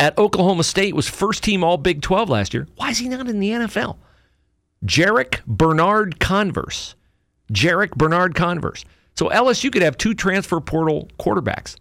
at 0.00 0.16
Oklahoma 0.18 0.64
State, 0.64 0.94
was 0.94 1.08
first 1.08 1.44
team 1.44 1.62
All 1.62 1.76
Big 1.76 2.02
12 2.02 2.28
last 2.28 2.54
year. 2.54 2.66
Why 2.76 2.90
is 2.90 2.98
he 2.98 3.08
not 3.08 3.28
in 3.28 3.38
the 3.38 3.50
NFL? 3.50 3.98
Jarrick 4.84 5.44
Bernard 5.46 6.18
Converse. 6.18 6.94
Jarrick 7.52 7.94
Bernard 7.96 8.34
Converse. 8.34 8.84
So 9.14 9.28
LSU 9.28 9.72
could 9.72 9.82
have 9.82 9.96
two 9.96 10.14
transfer 10.14 10.60
portal 10.60 11.08
quarterbacks. 11.18 11.76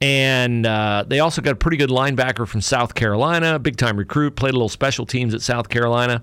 And 0.00 0.64
uh, 0.64 1.04
they 1.06 1.18
also 1.20 1.42
got 1.42 1.52
a 1.52 1.56
pretty 1.56 1.76
good 1.76 1.90
linebacker 1.90 2.46
from 2.46 2.60
South 2.60 2.94
Carolina, 2.94 3.58
big 3.58 3.76
time 3.76 3.96
recruit, 3.96 4.36
played 4.36 4.50
a 4.50 4.56
little 4.56 4.68
special 4.68 5.06
teams 5.06 5.34
at 5.34 5.42
South 5.42 5.68
Carolina. 5.68 6.22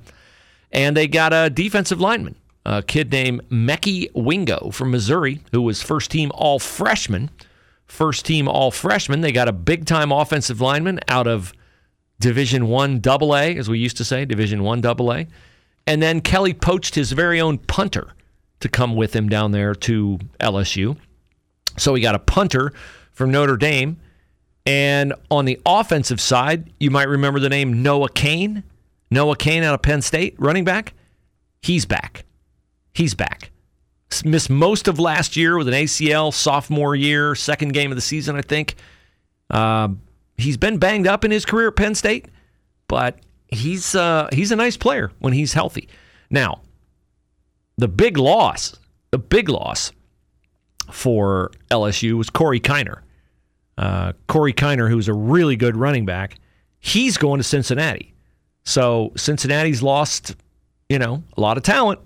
And 0.71 0.95
they 0.95 1.07
got 1.07 1.33
a 1.33 1.49
defensive 1.49 1.99
lineman, 1.99 2.35
a 2.65 2.81
kid 2.81 3.11
named 3.11 3.47
Mekhi 3.49 4.09
Wingo 4.13 4.71
from 4.71 4.91
Missouri, 4.91 5.41
who 5.51 5.61
was 5.61 5.83
first 5.83 6.09
team 6.09 6.31
all 6.33 6.59
freshman. 6.59 7.29
First 7.85 8.25
team 8.25 8.47
all 8.47 8.71
freshman. 8.71 9.21
They 9.21 9.31
got 9.31 9.47
a 9.47 9.53
big 9.53 9.85
time 9.85 10.11
offensive 10.11 10.59
lineman 10.59 10.99
out 11.07 11.27
of 11.27 11.53
Division 12.19 12.67
One 12.67 12.99
Double 12.99 13.35
A, 13.35 13.55
as 13.57 13.69
we 13.69 13.77
used 13.77 13.97
to 13.97 14.05
say, 14.05 14.25
Division 14.25 14.63
One 14.63 14.81
Double 14.81 15.13
A. 15.13 15.27
And 15.85 16.01
then 16.01 16.21
Kelly 16.21 16.53
poached 16.53 16.95
his 16.95 17.11
very 17.11 17.39
own 17.39 17.57
punter 17.59 18.13
to 18.65 18.69
come 18.69 18.95
with 18.95 19.15
him 19.15 19.29
down 19.29 19.51
there 19.51 19.73
to 19.73 20.19
LSU. 20.39 20.97
So 21.77 21.93
we 21.93 22.01
got 22.01 22.15
a 22.15 22.19
punter 22.19 22.73
from 23.11 23.31
Notre 23.31 23.57
Dame. 23.57 23.97
And 24.65 25.13
on 25.29 25.45
the 25.45 25.59
offensive 25.65 26.19
side, 26.19 26.71
you 26.79 26.89
might 26.89 27.07
remember 27.07 27.39
the 27.39 27.49
name 27.49 27.83
Noah 27.83 28.09
Cain. 28.09 28.63
Noah 29.11 29.35
Cain 29.35 29.63
out 29.63 29.75
of 29.75 29.83
Penn 29.83 30.01
State, 30.01 30.35
running 30.39 30.63
back. 30.63 30.93
He's 31.61 31.85
back. 31.85 32.25
He's 32.93 33.13
back. 33.13 33.51
Missed 34.23 34.49
most 34.49 34.87
of 34.87 34.99
last 34.99 35.35
year 35.35 35.57
with 35.57 35.67
an 35.67 35.73
ACL, 35.73 36.33
sophomore 36.33 36.95
year, 36.95 37.35
second 37.35 37.73
game 37.73 37.91
of 37.91 37.97
the 37.97 38.01
season, 38.01 38.35
I 38.35 38.41
think. 38.41 38.75
Uh, 39.49 39.89
he's 40.37 40.57
been 40.57 40.77
banged 40.77 41.05
up 41.05 41.23
in 41.23 41.31
his 41.31 41.45
career 41.45 41.67
at 41.67 41.75
Penn 41.75 41.93
State, 41.93 42.25
but 42.87 43.19
he's 43.47 43.93
uh, 43.93 44.29
he's 44.31 44.51
a 44.51 44.55
nice 44.55 44.77
player 44.77 45.11
when 45.19 45.33
he's 45.33 45.53
healthy. 45.53 45.89
Now, 46.29 46.61
the 47.77 47.87
big 47.87 48.17
loss, 48.17 48.77
the 49.11 49.17
big 49.17 49.49
loss 49.49 49.91
for 50.91 51.51
LSU 51.71 52.13
was 52.13 52.29
Corey 52.29 52.59
Kiner. 52.59 53.01
Uh, 53.77 54.13
Corey 54.27 54.53
Kiner, 54.53 54.89
who's 54.89 55.07
a 55.07 55.13
really 55.13 55.55
good 55.55 55.75
running 55.75 56.05
back, 56.05 56.39
he's 56.79 57.17
going 57.17 57.39
to 57.39 57.43
Cincinnati. 57.43 58.13
So 58.63 59.11
Cincinnati's 59.15 59.83
lost, 59.83 60.35
you 60.89 60.99
know, 60.99 61.23
a 61.37 61.41
lot 61.41 61.57
of 61.57 61.63
talent, 61.63 61.99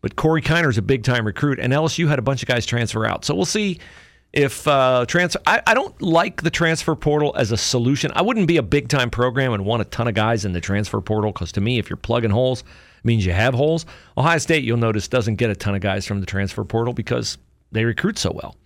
but 0.00 0.16
Corey 0.16 0.42
Kiner 0.42 0.68
is 0.68 0.78
a 0.78 0.82
big 0.82 1.04
time 1.04 1.24
recruit, 1.24 1.60
and 1.60 1.72
LSU 1.72 2.08
had 2.08 2.18
a 2.18 2.22
bunch 2.22 2.42
of 2.42 2.48
guys 2.48 2.66
transfer 2.66 3.06
out. 3.06 3.24
So 3.24 3.34
we'll 3.34 3.44
see 3.44 3.78
if 4.32 4.66
uh, 4.66 5.04
transfer. 5.06 5.40
I, 5.46 5.62
I 5.66 5.74
don't 5.74 6.00
like 6.00 6.42
the 6.42 6.50
transfer 6.50 6.94
portal 6.94 7.34
as 7.36 7.52
a 7.52 7.56
solution. 7.56 8.10
I 8.14 8.22
wouldn't 8.22 8.48
be 8.48 8.56
a 8.56 8.62
big 8.62 8.88
time 8.88 9.10
program 9.10 9.52
and 9.52 9.64
want 9.64 9.82
a 9.82 9.84
ton 9.86 10.08
of 10.08 10.14
guys 10.14 10.44
in 10.44 10.52
the 10.52 10.60
transfer 10.60 11.00
portal 11.00 11.32
because 11.32 11.52
to 11.52 11.60
me, 11.60 11.78
if 11.78 11.90
you're 11.90 11.96
plugging 11.96 12.30
holes, 12.30 12.64
means 13.04 13.26
you 13.26 13.32
have 13.32 13.54
holes. 13.54 13.84
Ohio 14.16 14.38
State, 14.38 14.64
you'll 14.64 14.76
notice, 14.76 15.08
doesn't 15.08 15.36
get 15.36 15.50
a 15.50 15.56
ton 15.56 15.74
of 15.74 15.80
guys 15.80 16.06
from 16.06 16.20
the 16.20 16.26
transfer 16.26 16.64
portal 16.64 16.94
because 16.94 17.38
they 17.72 17.84
recruit 17.84 18.18
so 18.18 18.32
well. 18.32 18.56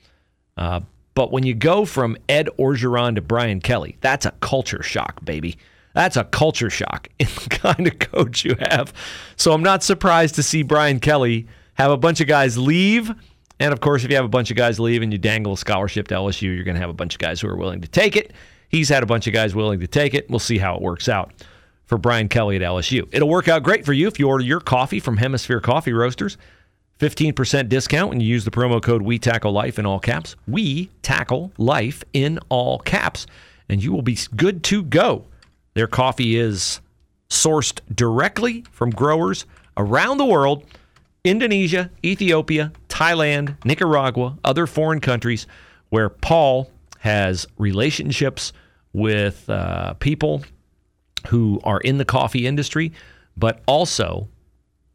Uh, 0.56 0.80
but 1.14 1.32
when 1.32 1.44
you 1.44 1.54
go 1.54 1.84
from 1.84 2.16
Ed 2.28 2.48
Orgeron 2.58 3.14
to 3.14 3.22
Brian 3.22 3.60
Kelly, 3.60 3.96
that's 4.00 4.26
a 4.26 4.32
culture 4.40 4.82
shock, 4.82 5.24
baby. 5.24 5.56
That's 5.94 6.18
a 6.18 6.24
culture 6.24 6.68
shock 6.68 7.08
in 7.18 7.26
the 7.26 7.48
kind 7.50 7.86
of 7.86 7.98
coach 7.98 8.44
you 8.44 8.54
have. 8.70 8.92
So 9.36 9.52
I'm 9.52 9.62
not 9.62 9.82
surprised 9.82 10.34
to 10.36 10.42
see 10.42 10.62
Brian 10.62 11.00
Kelly 11.00 11.46
have 11.74 11.90
a 11.90 11.96
bunch 11.96 12.20
of 12.20 12.26
guys 12.26 12.58
leave. 12.58 13.10
And 13.58 13.72
of 13.72 13.80
course, 13.80 14.04
if 14.04 14.10
you 14.10 14.16
have 14.16 14.24
a 14.24 14.28
bunch 14.28 14.50
of 14.50 14.56
guys 14.56 14.78
leave 14.78 15.02
and 15.02 15.12
you 15.12 15.18
dangle 15.18 15.54
a 15.54 15.56
scholarship 15.56 16.08
to 16.08 16.14
LSU, 16.14 16.54
you're 16.54 16.64
going 16.64 16.74
to 16.74 16.80
have 16.80 16.90
a 16.90 16.94
bunch 16.94 17.14
of 17.14 17.18
guys 17.18 17.40
who 17.40 17.48
are 17.48 17.56
willing 17.56 17.80
to 17.80 17.88
take 17.88 18.16
it. 18.16 18.32
He's 18.68 18.88
had 18.88 19.02
a 19.02 19.06
bunch 19.06 19.26
of 19.26 19.32
guys 19.32 19.54
willing 19.54 19.80
to 19.80 19.86
take 19.86 20.14
it. 20.14 20.28
We'll 20.28 20.38
see 20.38 20.58
how 20.58 20.76
it 20.76 20.82
works 20.82 21.08
out 21.08 21.32
for 21.86 21.96
Brian 21.96 22.28
Kelly 22.28 22.56
at 22.56 22.62
LSU. 22.62 23.08
It'll 23.12 23.28
work 23.28 23.48
out 23.48 23.62
great 23.62 23.86
for 23.86 23.92
you 23.92 24.08
if 24.08 24.18
you 24.18 24.28
order 24.28 24.44
your 24.44 24.60
coffee 24.60 25.00
from 25.00 25.16
Hemisphere 25.16 25.60
Coffee 25.60 25.92
Roasters. 25.92 26.36
15% 26.98 27.68
discount 27.68 28.08
when 28.08 28.20
you 28.20 28.26
use 28.26 28.44
the 28.44 28.50
promo 28.50 28.82
code 28.82 29.02
We 29.02 29.18
Tackle 29.18 29.52
Life 29.52 29.78
in 29.78 29.86
all 29.86 30.00
caps. 30.00 30.34
We 30.48 30.90
Tackle 31.02 31.52
Life 31.58 32.02
in 32.12 32.38
all 32.48 32.78
caps. 32.80 33.26
And 33.68 33.82
you 33.82 33.92
will 33.92 34.02
be 34.02 34.18
good 34.34 34.62
to 34.64 34.82
go. 34.82 35.26
Their 35.74 35.86
coffee 35.86 36.36
is 36.38 36.80
sourced 37.28 37.80
directly 37.94 38.64
from 38.70 38.90
growers 38.90 39.44
around 39.76 40.18
the 40.18 40.24
world 40.24 40.64
Indonesia, 41.26 41.90
Ethiopia, 42.04 42.72
Thailand, 42.88 43.56
Nicaragua, 43.64 44.38
other 44.44 44.66
foreign 44.66 45.00
countries 45.00 45.46
where 45.88 46.08
Paul 46.08 46.70
has 47.00 47.46
relationships 47.58 48.52
with 48.92 49.48
uh, 49.50 49.94
people 49.94 50.42
who 51.28 51.60
are 51.64 51.80
in 51.80 51.98
the 51.98 52.04
coffee 52.04 52.46
industry, 52.46 52.92
but 53.36 53.60
also 53.66 54.28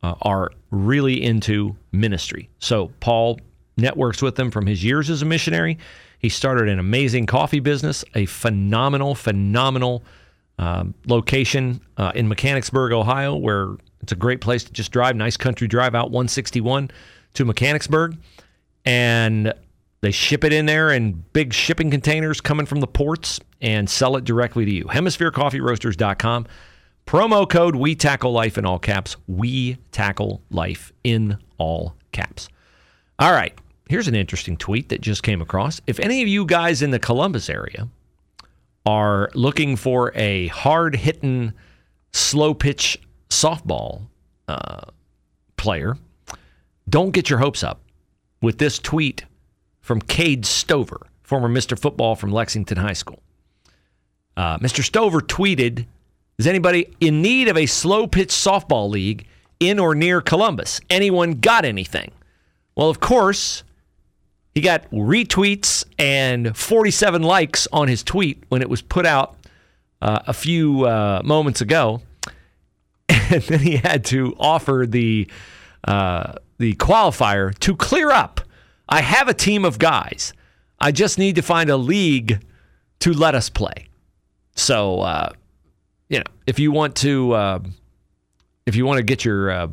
uh, 0.03 0.15
are 0.21 0.51
really 0.71 1.21
into 1.21 1.75
ministry. 1.91 2.49
So 2.59 2.91
Paul 2.99 3.39
networks 3.77 4.21
with 4.21 4.35
them 4.35 4.51
from 4.51 4.65
his 4.65 4.83
years 4.83 5.09
as 5.09 5.21
a 5.21 5.25
missionary. 5.25 5.77
He 6.19 6.29
started 6.29 6.69
an 6.69 6.79
amazing 6.79 7.25
coffee 7.25 7.59
business, 7.59 8.05
a 8.15 8.25
phenomenal, 8.25 9.15
phenomenal 9.15 10.03
um, 10.57 10.93
location 11.07 11.81
uh, 11.97 12.11
in 12.15 12.27
Mechanicsburg, 12.27 12.91
Ohio, 12.93 13.35
where 13.35 13.75
it's 14.01 14.11
a 14.11 14.15
great 14.15 14.41
place 14.41 14.63
to 14.63 14.71
just 14.73 14.91
drive. 14.91 15.15
Nice 15.15 15.37
country 15.37 15.67
drive 15.67 15.95
out 15.95 16.11
161 16.11 16.91
to 17.35 17.45
Mechanicsburg. 17.45 18.17
And 18.85 19.53
they 20.01 20.11
ship 20.11 20.43
it 20.43 20.51
in 20.51 20.65
there 20.65 20.91
in 20.91 21.23
big 21.33 21.53
shipping 21.53 21.91
containers 21.91 22.41
coming 22.41 22.65
from 22.65 22.79
the 22.79 22.87
ports 22.87 23.39
and 23.61 23.89
sell 23.89 24.15
it 24.15 24.23
directly 24.23 24.65
to 24.65 24.71
you. 24.71 24.85
HemisphereCoffeeRoasters.com. 24.85 26.47
Promo 27.05 27.47
code 27.47 27.75
We 27.75 27.95
Tackle 27.95 28.31
Life 28.31 28.57
in 28.57 28.65
all 28.65 28.79
caps. 28.79 29.15
We 29.27 29.77
Tackle 29.91 30.41
Life 30.49 30.91
in 31.03 31.37
all 31.57 31.95
caps. 32.11 32.49
All 33.19 33.31
right. 33.31 33.53
Here's 33.87 34.07
an 34.07 34.15
interesting 34.15 34.57
tweet 34.57 34.89
that 34.89 35.01
just 35.01 35.21
came 35.21 35.41
across. 35.41 35.81
If 35.85 35.99
any 35.99 36.21
of 36.21 36.27
you 36.27 36.45
guys 36.45 36.81
in 36.81 36.91
the 36.91 36.99
Columbus 36.99 37.49
area 37.49 37.89
are 38.85 39.29
looking 39.33 39.75
for 39.75 40.11
a 40.15 40.47
hard 40.47 40.95
hitting, 40.95 41.53
slow 42.13 42.53
pitch 42.53 42.97
softball 43.31 44.03
uh, 44.47 44.81
player, 45.57 45.97
don't 46.87 47.11
get 47.11 47.29
your 47.29 47.39
hopes 47.39 47.63
up 47.63 47.81
with 48.41 48.57
this 48.57 48.79
tweet 48.79 49.25
from 49.79 50.01
Cade 50.01 50.45
Stover, 50.45 51.07
former 51.23 51.49
Mr. 51.49 51.77
Football 51.79 52.15
from 52.15 52.31
Lexington 52.31 52.77
High 52.77 52.93
School. 52.93 53.21
Uh, 54.37 54.57
Mr. 54.59 54.83
Stover 54.83 55.21
tweeted 55.21 55.85
is 56.37 56.47
anybody 56.47 56.87
in 56.99 57.21
need 57.21 57.47
of 57.49 57.57
a 57.57 57.67
slow 57.67 58.07
pitch 58.07 58.29
softball 58.29 58.89
league 58.89 59.27
in 59.59 59.77
or 59.77 59.93
near 59.93 60.21
Columbus? 60.21 60.81
Anyone 60.89 61.33
got 61.33 61.65
anything? 61.65 62.11
Well, 62.75 62.89
of 62.89 62.99
course, 62.99 63.63
he 64.55 64.61
got 64.61 64.89
retweets 64.89 65.83
and 65.99 66.57
47 66.57 67.21
likes 67.21 67.67
on 67.71 67.87
his 67.87 68.01
tweet 68.01 68.43
when 68.49 68.61
it 68.61 68.69
was 68.69 68.81
put 68.81 69.05
out 69.05 69.35
uh, 70.01 70.19
a 70.25 70.33
few 70.33 70.85
uh, 70.87 71.21
moments 71.23 71.61
ago. 71.61 72.01
And 73.32 73.43
then 73.43 73.60
he 73.60 73.78
had 73.78 74.06
to 74.06 74.36
offer 74.39 74.86
the 74.88 75.28
uh, 75.86 76.34
the 76.58 76.76
qualifier 76.76 77.58
to 77.60 77.76
clear 77.76 78.12
up. 78.12 78.41
I 78.88 79.02
have 79.02 79.28
a 79.28 79.34
team 79.34 79.65
of 79.65 79.80
guys. 79.80 80.34
I 80.80 80.91
just 80.91 81.17
need 81.17 81.36
to 81.36 81.41
find 81.41 81.69
a 81.69 81.78
league 81.78 82.43
to 83.00 83.13
let 83.13 83.36
us 83.36 83.50
play. 83.50 83.88
So 84.56 85.02
uh, 85.02 85.32
you 86.10 86.19
know, 86.19 86.26
if 86.45 86.60
you 86.60 86.71
want 86.71 86.95
to, 86.97 87.32
uh, 87.32 87.60
if 88.65 88.76
you 88.76 88.86
want 88.86 88.97
to 88.97 89.04
get 89.04 89.24
your 89.24 89.50
uh, 89.50 89.67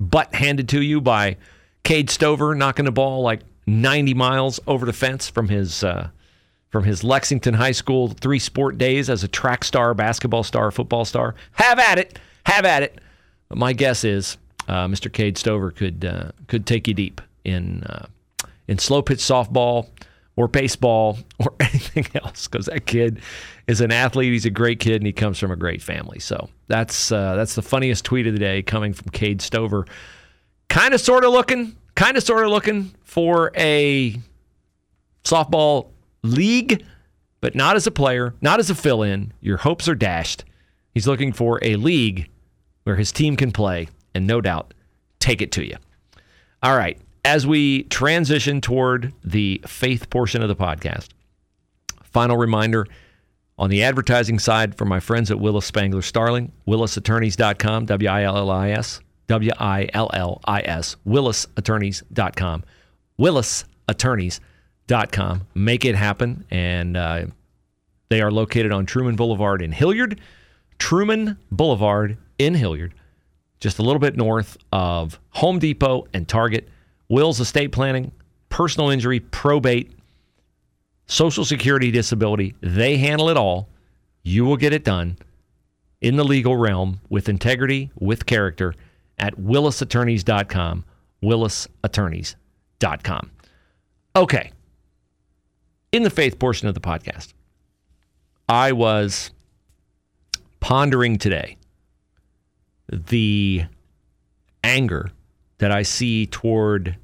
butt 0.00 0.34
handed 0.34 0.70
to 0.70 0.80
you 0.80 1.00
by 1.00 1.36
Cade 1.84 2.10
Stover 2.10 2.54
knocking 2.54 2.86
a 2.86 2.92
ball 2.92 3.22
like 3.22 3.40
90 3.66 4.14
miles 4.14 4.58
over 4.66 4.86
the 4.86 4.92
fence 4.92 5.28
from 5.28 5.48
his 5.48 5.84
uh, 5.84 6.08
from 6.70 6.84
his 6.84 7.04
Lexington 7.04 7.54
High 7.54 7.72
School 7.72 8.08
three 8.08 8.38
sport 8.38 8.78
days 8.78 9.08
as 9.10 9.22
a 9.22 9.28
track 9.28 9.64
star, 9.64 9.94
basketball 9.94 10.42
star, 10.42 10.70
football 10.70 11.04
star, 11.04 11.34
have 11.52 11.78
at 11.78 11.98
it, 11.98 12.18
have 12.46 12.64
at 12.64 12.82
it. 12.82 12.98
But 13.48 13.58
my 13.58 13.72
guess 13.72 14.04
is 14.04 14.36
uh, 14.68 14.86
Mr. 14.86 15.12
Cade 15.12 15.38
Stover 15.38 15.70
could 15.70 16.04
uh, 16.04 16.30
could 16.48 16.66
take 16.66 16.88
you 16.88 16.94
deep 16.94 17.20
in 17.44 17.84
uh, 17.84 18.06
in 18.68 18.78
slow 18.78 19.02
pitch 19.02 19.18
softball 19.18 19.88
or 20.36 20.48
baseball 20.48 21.18
or 21.38 21.54
anything 21.60 22.06
else 22.14 22.46
because 22.46 22.66
that 22.66 22.86
kid 22.86 23.20
is 23.66 23.80
an 23.80 23.92
athlete. 23.92 24.32
He's 24.32 24.46
a 24.46 24.50
great 24.50 24.80
kid 24.80 24.96
and 24.96 25.06
he 25.06 25.12
comes 25.12 25.38
from 25.38 25.50
a 25.50 25.56
great 25.56 25.82
family. 25.82 26.18
So 26.18 26.48
that's 26.68 27.12
uh, 27.12 27.36
that's 27.36 27.54
the 27.54 27.62
funniest 27.62 28.04
tweet 28.04 28.26
of 28.26 28.32
the 28.32 28.38
day 28.38 28.62
coming 28.62 28.92
from 28.92 29.10
Cade 29.10 29.42
Stover. 29.42 29.86
Kind 30.68 30.94
of, 30.94 31.00
sort 31.00 31.24
of 31.24 31.30
looking, 31.30 31.76
kind 31.94 32.16
of, 32.16 32.22
sort 32.24 32.44
of 32.44 32.50
looking 32.50 32.92
for 33.04 33.52
a 33.56 34.20
softball 35.24 35.90
league, 36.22 36.84
but 37.40 37.54
not 37.54 37.76
as 37.76 37.86
a 37.86 37.92
player, 37.92 38.34
not 38.40 38.58
as 38.58 38.68
a 38.68 38.74
fill-in. 38.74 39.32
Your 39.40 39.58
hopes 39.58 39.88
are 39.88 39.94
dashed. 39.94 40.44
He's 40.92 41.06
looking 41.06 41.32
for 41.32 41.60
a 41.62 41.76
league 41.76 42.28
where 42.86 42.96
his 42.96 43.12
team 43.12 43.36
can 43.36 43.50
play, 43.50 43.88
and 44.14 44.26
no 44.26 44.40
doubt, 44.40 44.72
take 45.18 45.42
it 45.42 45.52
to 45.52 45.66
you. 45.66 45.76
All 46.62 46.76
right 46.76 46.98
as 47.26 47.44
we 47.44 47.82
transition 47.84 48.60
toward 48.60 49.12
the 49.24 49.60
faith 49.66 50.08
portion 50.10 50.42
of 50.42 50.48
the 50.48 50.54
podcast, 50.54 51.08
final 52.04 52.36
reminder 52.36 52.86
on 53.58 53.68
the 53.68 53.82
advertising 53.82 54.38
side 54.38 54.76
for 54.76 54.84
my 54.84 55.00
friends 55.00 55.32
at 55.32 55.40
Willis 55.40 55.66
Spangler 55.66 56.02
Starling, 56.02 56.52
willisattorneys.com, 56.68 57.86
W 57.86 58.08
I 58.08 58.22
L 58.22 58.36
L 58.36 58.48
I 58.48 58.70
S, 58.70 59.00
W 59.26 59.50
I 59.58 59.88
L 59.92 60.08
L 60.14 60.40
I 60.44 60.60
S, 60.60 60.94
willisattorneys.com, 61.04 62.62
willisattorneys.com. 63.18 65.46
Make 65.54 65.84
it 65.84 65.96
happen. 65.96 66.44
And 66.48 66.96
uh, 66.96 67.26
they 68.08 68.20
are 68.20 68.30
located 68.30 68.70
on 68.70 68.86
Truman 68.86 69.16
Boulevard 69.16 69.62
in 69.62 69.72
Hilliard, 69.72 70.20
Truman 70.78 71.38
Boulevard 71.50 72.18
in 72.38 72.54
Hilliard, 72.54 72.94
just 73.60 73.78
a 73.78 73.82
little 73.82 73.98
bit 73.98 74.16
north 74.16 74.56
of 74.72 75.18
Home 75.30 75.58
Depot 75.58 76.06
and 76.12 76.28
Target 76.28 76.68
wills, 77.08 77.40
estate 77.40 77.72
planning, 77.72 78.12
personal 78.48 78.90
injury, 78.90 79.20
probate, 79.20 79.92
social 81.06 81.44
security, 81.44 81.90
disability. 81.90 82.54
They 82.60 82.96
handle 82.96 83.28
it 83.28 83.36
all. 83.36 83.68
You 84.22 84.44
will 84.44 84.56
get 84.56 84.72
it 84.72 84.84
done 84.84 85.18
in 86.00 86.16
the 86.16 86.24
legal 86.24 86.56
realm 86.56 87.00
with 87.08 87.28
integrity, 87.28 87.90
with 87.98 88.26
character 88.26 88.74
at 89.18 89.36
willisattorneys.com. 89.36 90.84
willisattorneys.com. 91.22 93.30
Okay. 94.14 94.52
In 95.92 96.02
the 96.02 96.10
faith 96.10 96.38
portion 96.38 96.68
of 96.68 96.74
the 96.74 96.80
podcast, 96.80 97.32
I 98.48 98.72
was 98.72 99.30
pondering 100.60 101.18
today 101.18 101.56
the 102.88 103.64
anger 104.62 105.10
that 105.58 105.70
I 105.70 105.82
see 105.82 106.26
toward 106.26 106.96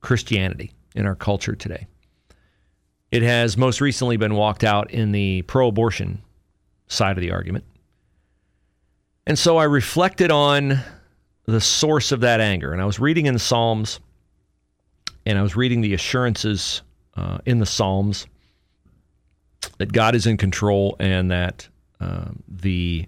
Christianity 0.00 0.72
in 0.94 1.06
our 1.06 1.14
culture 1.14 1.54
today. 1.54 1.86
It 3.10 3.22
has 3.22 3.56
most 3.56 3.80
recently 3.80 4.16
been 4.16 4.34
walked 4.34 4.64
out 4.64 4.90
in 4.90 5.12
the 5.12 5.42
pro 5.42 5.68
abortion 5.68 6.22
side 6.88 7.16
of 7.16 7.20
the 7.20 7.30
argument. 7.30 7.64
And 9.26 9.38
so 9.38 9.56
I 9.56 9.64
reflected 9.64 10.30
on 10.30 10.80
the 11.46 11.60
source 11.60 12.12
of 12.12 12.20
that 12.20 12.40
anger. 12.40 12.72
And 12.72 12.82
I 12.82 12.84
was 12.84 12.98
reading 12.98 13.26
in 13.26 13.34
the 13.34 13.40
Psalms 13.40 14.00
and 15.26 15.38
I 15.38 15.42
was 15.42 15.56
reading 15.56 15.80
the 15.80 15.94
assurances 15.94 16.82
uh, 17.16 17.38
in 17.46 17.58
the 17.58 17.66
Psalms 17.66 18.26
that 19.78 19.92
God 19.92 20.14
is 20.14 20.26
in 20.26 20.36
control 20.36 20.96
and 21.00 21.30
that 21.30 21.68
uh, 22.00 22.26
the 22.48 23.06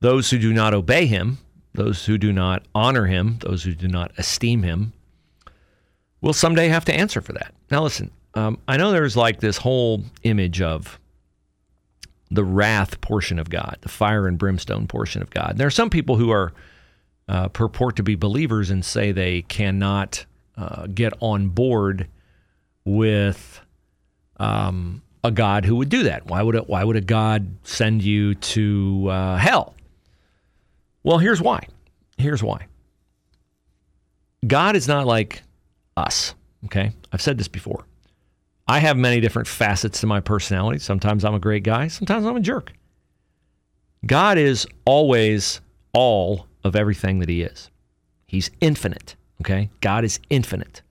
those 0.00 0.30
who 0.30 0.38
do 0.38 0.52
not 0.52 0.74
obey 0.74 1.06
him 1.06 1.38
those 1.78 2.06
who 2.06 2.18
do 2.18 2.32
not 2.32 2.64
honor 2.74 3.06
him, 3.06 3.38
those 3.40 3.62
who 3.62 3.72
do 3.72 3.86
not 3.86 4.10
esteem 4.18 4.64
him, 4.64 4.92
will 6.20 6.32
someday 6.32 6.68
have 6.68 6.84
to 6.86 6.94
answer 6.94 7.20
for 7.20 7.32
that. 7.32 7.54
Now, 7.70 7.84
listen, 7.84 8.10
um, 8.34 8.58
I 8.66 8.76
know 8.76 8.90
there's 8.90 9.16
like 9.16 9.38
this 9.38 9.58
whole 9.58 10.02
image 10.24 10.60
of 10.60 10.98
the 12.30 12.44
wrath 12.44 13.00
portion 13.00 13.38
of 13.38 13.48
God, 13.48 13.78
the 13.82 13.88
fire 13.88 14.26
and 14.26 14.36
brimstone 14.36 14.88
portion 14.88 15.22
of 15.22 15.30
God. 15.30 15.54
There 15.56 15.68
are 15.68 15.70
some 15.70 15.88
people 15.88 16.16
who 16.16 16.30
are 16.30 16.52
uh, 17.28 17.48
purport 17.48 17.94
to 17.96 18.02
be 18.02 18.16
believers 18.16 18.70
and 18.70 18.84
say 18.84 19.12
they 19.12 19.42
cannot 19.42 20.26
uh, 20.56 20.88
get 20.88 21.12
on 21.20 21.48
board 21.50 22.08
with 22.84 23.60
um, 24.38 25.02
a 25.22 25.30
God 25.30 25.64
who 25.64 25.76
would 25.76 25.88
do 25.88 26.02
that. 26.02 26.26
Why 26.26 26.42
would 26.42 26.56
it, 26.56 26.68
Why 26.68 26.82
would 26.82 26.96
a 26.96 27.00
God 27.00 27.46
send 27.62 28.02
you 28.02 28.34
to 28.34 29.08
uh, 29.10 29.36
hell? 29.36 29.74
Well, 31.02 31.18
here's 31.18 31.40
why. 31.40 31.66
Here's 32.16 32.42
why. 32.42 32.66
God 34.46 34.76
is 34.76 34.86
not 34.86 35.06
like 35.06 35.42
us, 35.96 36.34
okay? 36.66 36.92
I've 37.12 37.22
said 37.22 37.38
this 37.38 37.48
before. 37.48 37.84
I 38.66 38.78
have 38.80 38.96
many 38.96 39.20
different 39.20 39.48
facets 39.48 40.00
to 40.00 40.06
my 40.06 40.20
personality. 40.20 40.78
Sometimes 40.78 41.24
I'm 41.24 41.34
a 41.34 41.40
great 41.40 41.62
guy, 41.62 41.88
sometimes 41.88 42.26
I'm 42.26 42.36
a 42.36 42.40
jerk. 42.40 42.72
God 44.06 44.38
is 44.38 44.66
always 44.84 45.60
all 45.92 46.46
of 46.64 46.76
everything 46.76 47.18
that 47.18 47.28
He 47.28 47.42
is. 47.42 47.70
He's 48.26 48.50
infinite, 48.60 49.16
okay? 49.40 49.70
God 49.80 50.04
is 50.04 50.20
infinite. 50.30 50.82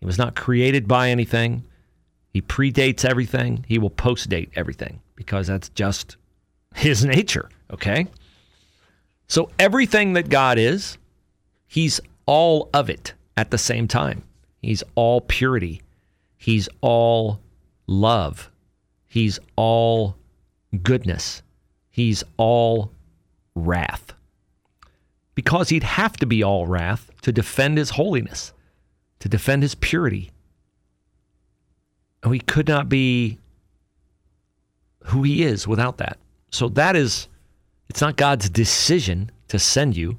He 0.00 0.06
was 0.06 0.18
not 0.18 0.36
created 0.36 0.86
by 0.86 1.10
anything. 1.10 1.64
He 2.30 2.40
predates 2.40 3.04
everything. 3.04 3.64
He 3.68 3.78
will 3.78 3.90
postdate 3.90 4.50
everything 4.54 5.00
because 5.16 5.46
that's 5.48 5.68
just 5.70 6.16
His 6.74 7.04
nature, 7.04 7.50
okay? 7.72 8.06
So 9.26 9.50
everything 9.58 10.12
that 10.14 10.28
God 10.28 10.58
is, 10.58 10.98
He's 11.66 12.00
all 12.26 12.70
of 12.72 12.88
it 12.88 13.14
at 13.36 13.50
the 13.50 13.58
same 13.58 13.88
time. 13.88 14.22
He's 14.62 14.82
all 14.94 15.20
purity. 15.20 15.82
He's 16.36 16.68
all 16.80 17.40
love. 17.86 18.50
He's 19.06 19.38
all 19.56 20.16
goodness. 20.82 21.42
He's 21.90 22.22
all 22.36 22.92
wrath. 23.54 24.14
Because 25.34 25.68
he'd 25.68 25.82
have 25.82 26.16
to 26.18 26.26
be 26.26 26.42
all 26.42 26.66
wrath 26.66 27.10
to 27.22 27.32
defend 27.32 27.76
his 27.76 27.90
holiness, 27.90 28.52
to 29.18 29.28
defend 29.28 29.62
his 29.62 29.74
purity. 29.74 30.30
And 32.22 32.32
he 32.32 32.40
could 32.40 32.68
not 32.68 32.88
be 32.88 33.38
who 35.06 35.24
he 35.24 35.42
is 35.42 35.66
without 35.66 35.98
that. 35.98 36.18
So 36.50 36.68
that 36.68 36.94
is 36.94 37.28
it's 37.88 38.00
not 38.00 38.16
God's 38.16 38.48
decision 38.50 39.30
to 39.48 39.58
send 39.58 39.96
you, 39.96 40.18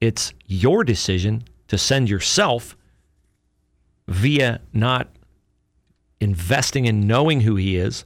it's 0.00 0.32
your 0.46 0.84
decision 0.84 1.44
to 1.68 1.78
send 1.78 2.08
yourself 2.08 2.76
via 4.06 4.60
not 4.72 5.08
investing 6.20 6.86
in 6.86 7.06
knowing 7.06 7.40
who 7.40 7.56
He 7.56 7.76
is 7.76 8.04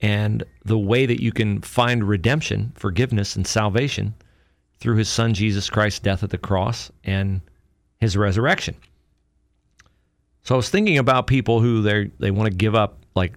and 0.00 0.44
the 0.64 0.78
way 0.78 1.06
that 1.06 1.22
you 1.22 1.32
can 1.32 1.62
find 1.62 2.04
redemption, 2.04 2.72
forgiveness, 2.76 3.36
and 3.36 3.46
salvation 3.46 4.14
through 4.78 4.96
His 4.96 5.08
Son 5.08 5.32
Jesus 5.32 5.70
Christ's 5.70 6.00
death 6.00 6.22
at 6.22 6.30
the 6.30 6.38
cross 6.38 6.90
and 7.04 7.40
His 7.98 8.16
resurrection. 8.16 8.74
So 10.42 10.54
I 10.54 10.56
was 10.56 10.70
thinking 10.70 10.98
about 10.98 11.26
people 11.26 11.60
who 11.60 11.82
they 11.82 12.10
they 12.18 12.30
want 12.30 12.50
to 12.50 12.56
give 12.56 12.74
up 12.74 12.98
like 13.14 13.34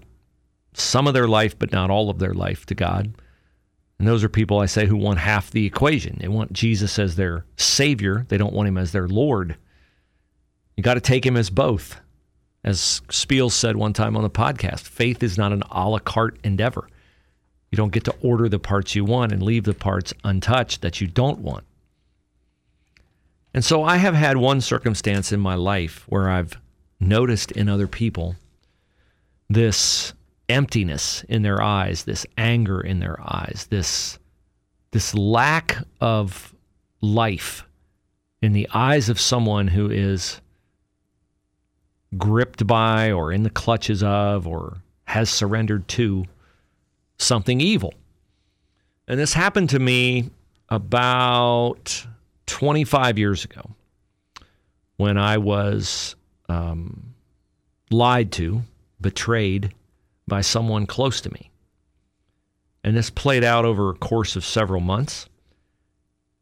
some 0.74 1.08
of 1.08 1.14
their 1.14 1.28
life, 1.28 1.58
but 1.58 1.72
not 1.72 1.90
all 1.90 2.10
of 2.10 2.20
their 2.20 2.34
life 2.34 2.66
to 2.68 2.76
God. 2.76 3.14
And 4.00 4.08
those 4.08 4.24
are 4.24 4.30
people 4.30 4.60
I 4.60 4.66
say 4.66 4.86
who 4.86 4.96
want 4.96 5.20
half 5.20 5.52
the 5.52 5.66
equation. 5.66 6.18
They 6.20 6.30
want 6.30 6.54
Jesus 6.54 6.98
as 6.98 7.18
their 7.18 7.46
Savior, 7.58 8.26
they 8.30 8.38
don't 8.38 8.54
want 8.54 8.70
Him 8.70 8.78
as 8.78 8.94
their 8.94 9.08
Lord. 9.08 9.58
You 10.78 10.84
got 10.84 10.94
to 10.94 11.02
take 11.02 11.26
Him 11.26 11.36
as 11.36 11.50
both. 11.50 12.00
As 12.64 13.02
Spiels 13.10 13.52
said 13.52 13.76
one 13.76 13.94
time 13.94 14.16
on 14.18 14.24
the 14.24 14.30
podcast, 14.30 14.82
faith 14.82 15.22
is 15.22 15.38
not 15.38 15.52
an 15.52 15.64
a 15.70 15.90
la 15.90 16.00
carte 16.00 16.38
endeavor. 16.44 16.88
You 17.72 17.76
don't 17.76 17.94
get 17.94 18.06
to 18.06 18.16
order 18.22 18.50
the 18.50 18.60
parts 18.60 18.96
you 18.96 19.06
want 19.06 19.32
and 19.32 19.44
leave 19.44 19.66
the 19.66 19.74
parts 19.74 20.14
untouched 20.24 20.82
that 20.82 21.00
you 21.00 21.08
don't 21.08 21.40
want. 21.40 21.66
And 23.54 23.64
so 23.64 23.84
I 23.84 23.98
have 23.98 24.16
had 24.16 24.38
one 24.38 24.62
circumstance 24.62 25.32
in 25.32 25.40
my 25.40 25.56
life 25.56 26.06
where 26.08 26.30
I've 26.30 26.58
noticed 27.00 27.52
in 27.52 27.70
other 27.70 27.88
people 27.88 28.36
this 29.50 30.14
emptiness 30.50 31.24
in 31.30 31.42
their 31.42 31.62
eyes, 31.62 32.04
this 32.04 32.26
anger 32.38 32.82
in 32.82 33.00
their 33.00 33.20
eyes, 33.22 33.68
this 33.70 34.20
this 34.92 35.14
lack 35.14 35.78
of 36.02 36.54
life 37.02 37.64
in 38.42 38.54
the 38.54 38.68
eyes 38.74 39.08
of 39.10 39.20
someone 39.20 39.68
who 39.68 39.90
is 39.90 40.42
gripped 42.18 42.66
by 42.66 43.12
or 43.12 43.32
in 43.32 43.44
the 43.44 43.50
clutches 43.50 44.02
of 44.02 44.48
or 44.48 44.78
has 45.06 45.30
surrendered 45.30 45.88
to 45.88 46.26
something 47.18 47.62
evil. 47.62 47.94
And 49.08 49.20
this 49.20 49.34
happened 49.34 49.70
to 49.72 49.80
me 49.80 50.30
about 50.70 52.06
25 52.48 53.18
years 53.20 53.46
ago 53.46 53.76
when 54.98 55.18
I 55.18 55.38
was 55.38 56.16
um, 56.48 57.14
lied 57.92 58.32
to, 58.34 58.62
betrayed, 59.00 59.74
by 60.30 60.42
someone 60.42 60.86
close 60.86 61.20
to 61.22 61.34
me. 61.34 61.52
And 62.84 62.96
this 62.96 63.10
played 63.10 63.44
out 63.44 63.66
over 63.66 63.90
a 63.90 63.96
course 63.96 64.38
of 64.38 64.46
several 64.46 64.80
months. 64.80 65.28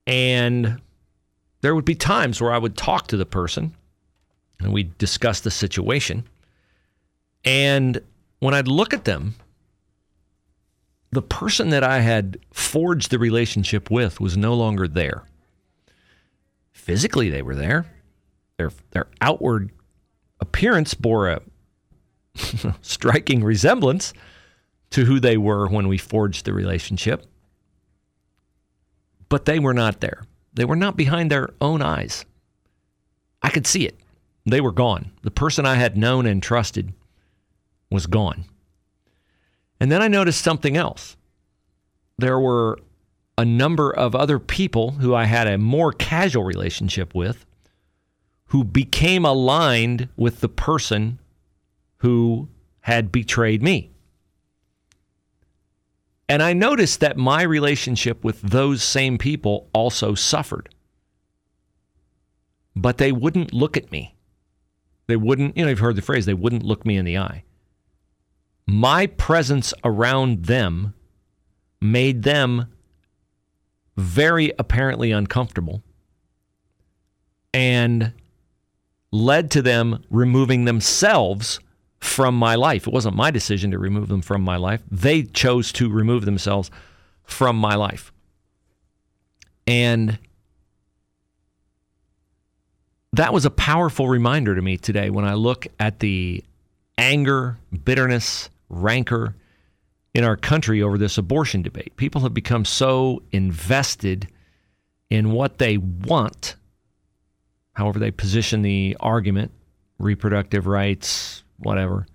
And 0.06 0.80
there 1.62 1.74
would 1.74 1.86
be 1.86 1.96
times 1.96 2.40
where 2.40 2.54
I 2.54 2.60
would 2.60 2.78
talk 2.78 3.08
to 3.08 3.18
the 3.18 3.26
person 3.26 3.74
and 4.60 4.72
we'd 4.72 4.98
discuss 4.98 5.40
the 5.40 5.52
situation. 5.52 6.28
And 7.44 8.00
when 8.40 8.54
I'd 8.54 8.68
look 8.68 8.94
at 8.94 9.06
them, 9.06 9.36
the 11.12 11.22
person 11.22 11.70
that 11.70 11.84
I 11.84 12.00
had 12.00 12.38
forged 12.52 13.10
the 13.10 13.20
relationship 13.20 13.90
with 13.90 14.20
was 14.20 14.38
no 14.38 14.54
longer 14.54 14.88
there. 14.88 15.24
Physically, 16.72 17.30
they 17.30 17.42
were 17.42 17.56
there. 17.56 17.86
Their, 18.58 18.72
their 18.92 19.08
outward 19.22 19.72
appearance 20.40 20.94
bore 20.94 21.30
a 21.30 21.42
striking 22.82 23.44
resemblance 23.44 24.14
to 24.92 25.06
who 25.06 25.20
they 25.20 25.38
were 25.38 25.68
when 25.68 25.88
we 25.88 25.98
forged 25.98 26.46
the 26.46 26.54
relationship. 26.54 27.26
But 29.30 29.46
they 29.46 29.60
were 29.60 29.74
not 29.74 30.00
there. 30.00 30.24
They 30.54 30.66
were 30.66 30.76
not 30.76 30.98
behind 30.98 31.30
their 31.30 31.50
own 31.62 31.82
eyes. 31.82 32.26
I 33.42 33.50
could 33.50 33.68
see 33.68 33.86
it. 33.86 34.00
They 34.46 34.62
were 34.62 34.72
gone. 34.72 35.12
The 35.24 35.32
person 35.32 35.66
I 35.66 35.76
had 35.76 35.98
known 35.98 36.26
and 36.26 36.42
trusted 36.42 36.94
was 37.92 38.08
gone. 38.08 38.46
And 39.80 39.92
then 39.92 40.02
I 40.02 40.08
noticed 40.08 40.42
something 40.42 40.78
else. 40.78 41.18
There 42.18 42.40
were 42.40 42.80
a 43.38 43.46
number 43.46 43.92
of 43.92 44.16
other 44.16 44.40
people 44.40 44.92
who 44.92 45.14
I 45.14 45.26
had 45.26 45.48
a 45.48 45.58
more 45.58 45.92
casual 45.92 46.44
relationship 46.44 47.14
with 47.14 47.46
who 48.48 48.64
became 48.64 49.26
aligned 49.26 50.10
with 50.16 50.40
the 50.40 50.50
person 50.50 51.20
who 51.98 52.50
had 52.82 53.12
betrayed 53.12 53.62
me. 53.62 53.92
And 56.30 56.44
I 56.44 56.54
noticed 56.54 57.00
that 57.00 57.18
my 57.18 57.42
relationship 57.42 58.24
with 58.24 58.42
those 58.42 58.84
same 58.84 59.18
people 59.18 59.70
also 59.74 60.14
suffered. 60.14 60.70
But 62.76 62.98
they 62.98 63.12
wouldn't 63.12 63.54
look 63.54 63.78
at 63.78 63.92
me. 63.92 64.16
They 65.08 65.16
wouldn't, 65.16 65.56
you 65.56 65.64
know, 65.64 65.70
you've 65.70 65.80
heard 65.80 65.96
the 65.96 66.02
phrase, 66.02 66.26
they 66.26 66.34
wouldn't 66.34 66.64
look 66.64 66.86
me 66.86 66.98
in 66.98 67.06
the 67.06 67.18
eye. 67.18 67.44
My 68.66 69.08
presence 69.08 69.74
around 69.86 70.46
them 70.46 70.94
made 71.80 72.24
them 72.24 72.68
very 73.96 74.52
apparently 74.60 75.12
uncomfortable 75.12 75.82
and 77.54 78.12
led 79.12 79.50
to 79.52 79.62
them 79.62 80.04
removing 80.10 80.66
themselves 80.66 81.60
from 82.00 82.36
my 82.36 82.56
life. 82.56 82.88
It 82.88 82.94
wasn't 82.94 83.16
my 83.16 83.32
decision 83.32 83.72
to 83.72 83.80
remove 83.80 84.08
them 84.08 84.22
from 84.22 84.42
my 84.42 84.58
life. 84.58 84.82
They 84.92 85.24
chose 85.24 85.72
to 85.74 85.90
remove 85.90 86.26
themselves 86.26 86.70
from 87.24 87.58
my 87.58 87.76
life. 87.76 88.12
And 89.66 90.20
that 93.14 93.34
was 93.34 93.46
a 93.46 93.50
powerful 93.50 94.08
reminder 94.08 94.56
to 94.56 94.62
me 94.62 94.78
today 94.78 95.10
when 95.10 95.26
I 95.26 95.34
look 95.34 95.68
at 95.80 96.00
the 96.00 96.44
anger, 96.98 97.58
bitterness, 97.84 98.50
rancor 98.70 99.36
in 100.14 100.24
our 100.24 100.38
country 100.38 100.82
over 100.82 100.98
this 100.98 101.18
abortion 101.18 101.62
debate. 101.62 101.96
People 101.98 102.22
have 102.22 102.34
become 102.34 102.66
so 102.66 103.22
invested 103.32 104.28
in 105.10 105.32
what 105.32 105.58
they 105.58 105.78
want, 105.78 106.56
however, 107.74 108.00
they 108.00 108.12
position 108.12 108.62
the 108.62 108.98
argument, 109.00 109.52
reproductive 110.00 110.68
rights, 110.68 111.44
whatever. 111.60 112.06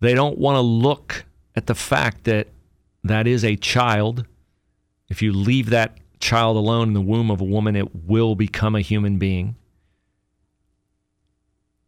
They 0.00 0.14
don't 0.14 0.38
want 0.38 0.56
to 0.56 0.60
look 0.60 1.24
at 1.54 1.66
the 1.66 1.74
fact 1.74 2.24
that 2.24 2.48
that 3.04 3.26
is 3.26 3.44
a 3.44 3.56
child. 3.56 4.26
If 5.08 5.22
you 5.22 5.32
leave 5.32 5.70
that 5.70 5.98
child 6.20 6.56
alone 6.56 6.88
in 6.88 6.94
the 6.94 7.00
womb 7.00 7.30
of 7.30 7.40
a 7.40 7.44
woman, 7.44 7.76
it 7.76 8.04
will 8.06 8.34
become 8.34 8.74
a 8.74 8.80
human 8.80 9.18
being. 9.18 9.56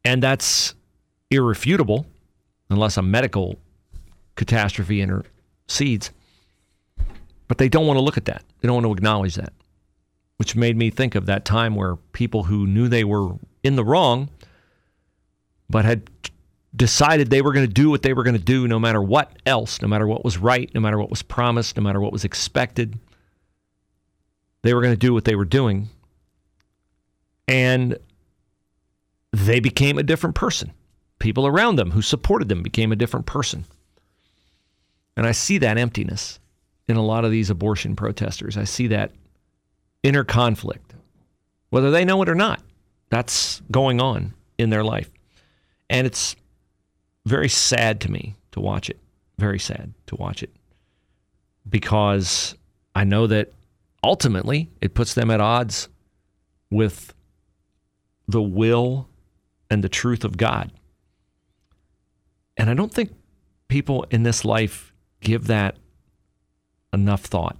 And 0.05 0.23
that's 0.23 0.75
irrefutable 1.31 2.07
unless 2.69 2.97
a 2.97 3.03
medical 3.03 3.59
catastrophe 4.35 5.01
intercedes. 5.01 6.11
But 7.49 7.59
they 7.59 7.69
don't 7.69 7.87
want 7.87 7.97
to 7.97 8.03
look 8.03 8.17
at 8.17 8.27
that. 8.27 8.43
They 8.61 8.67
don't 8.67 8.83
want 8.83 8.87
to 8.87 8.93
acknowledge 8.93 9.35
that, 9.37 9.53
which 10.37 10.57
made 10.57 10.77
me 10.77 10.91
think 10.91 11.15
of 11.15 11.27
that 11.27 11.45
time 11.45 11.75
where 11.75 11.97
people 12.13 12.45
who 12.45 12.67
knew 12.67 12.89
they 12.89 13.05
were 13.05 13.35
in 13.63 13.77
the 13.77 13.85
wrong 13.85 14.29
but 15.69 15.85
had 15.85 16.09
decided 16.77 17.31
they 17.31 17.43
were 17.43 17.53
going 17.53 17.67
to 17.67 17.73
do 17.73 17.91
what 17.91 18.03
they 18.03 18.13
were 18.13 18.23
going 18.23 18.37
to 18.37 18.43
do 18.43 18.67
no 18.67 18.79
matter 18.79 19.03
what 19.03 19.33
else, 19.47 19.81
no 19.81 19.89
matter 19.89 20.07
what 20.07 20.25
was 20.25 20.39
right, 20.39 20.71
no 20.75 20.81
matter 20.81 20.99
what 20.99 21.11
was 21.11 21.23
promised, 21.23 21.77
no 21.77 21.83
matter 21.83 22.01
what 22.01 22.13
was 22.13 22.25
expected. 22.25 22.99
They 24.63 24.75
were 24.75 24.81
going 24.81 24.95
to 24.95 24.99
do 24.99 25.15
what 25.15 25.25
they 25.25 25.37
were 25.37 25.45
doing. 25.45 25.89
And 27.47 27.99
they 29.33 29.61
became 29.61 29.99
a 29.99 30.03
different 30.03 30.35
person. 30.35 30.73
People 31.19 31.47
around 31.47 31.77
them 31.77 31.93
who 31.93 32.03
supported 32.03 32.49
them 32.49 32.63
became 32.63 32.93
a 32.93 32.97
different 32.97 33.27
person. 33.27 33.65
And 35.17 35.27
I 35.27 35.33
see 35.33 35.59
that 35.59 35.79
emptiness 35.79 36.41
in 36.89 36.97
a 36.97 37.05
lot 37.05 37.25
of 37.25 37.31
these 37.31 37.51
abortion 37.51 37.95
protesters. 37.95 38.57
I 38.57 38.65
see 38.65 38.89
that 38.89 39.13
inner 40.03 40.25
conflict, 40.25 40.95
whether 41.71 41.91
they 41.91 42.05
know 42.05 42.21
it 42.23 42.29
or 42.29 42.35
not. 42.35 42.61
That's 43.11 43.63
going 43.71 44.01
on 44.01 44.35
in 44.59 44.71
their 44.71 44.85
life. 44.85 45.11
And 45.91 46.07
it's 46.07 46.37
very 47.27 47.49
sad 47.49 48.01
to 48.03 48.11
me 48.11 48.37
to 48.53 48.61
watch 48.61 48.91
it. 48.91 48.99
Very 49.39 49.59
sad 49.59 49.93
to 50.07 50.17
watch 50.17 50.43
it. 50.43 50.51
Because 51.69 52.55
I 52.95 53.05
know 53.05 53.27
that 53.27 53.53
ultimately 54.03 54.71
it 54.81 54.95
puts 54.95 55.15
them 55.15 55.31
at 55.31 55.41
odds 55.41 55.89
with 56.71 57.15
the 58.29 58.43
will 58.43 59.09
and 59.71 59.83
the 59.83 59.89
truth 59.89 60.25
of 60.25 60.37
God. 60.37 60.71
And 62.57 62.71
I 62.71 62.75
don't 62.75 62.93
think 62.93 63.13
people 63.69 64.07
in 64.11 64.23
this 64.23 64.45
life 64.45 64.93
give 65.21 65.47
that 65.49 65.77
enough 66.93 67.23
thought 67.23 67.57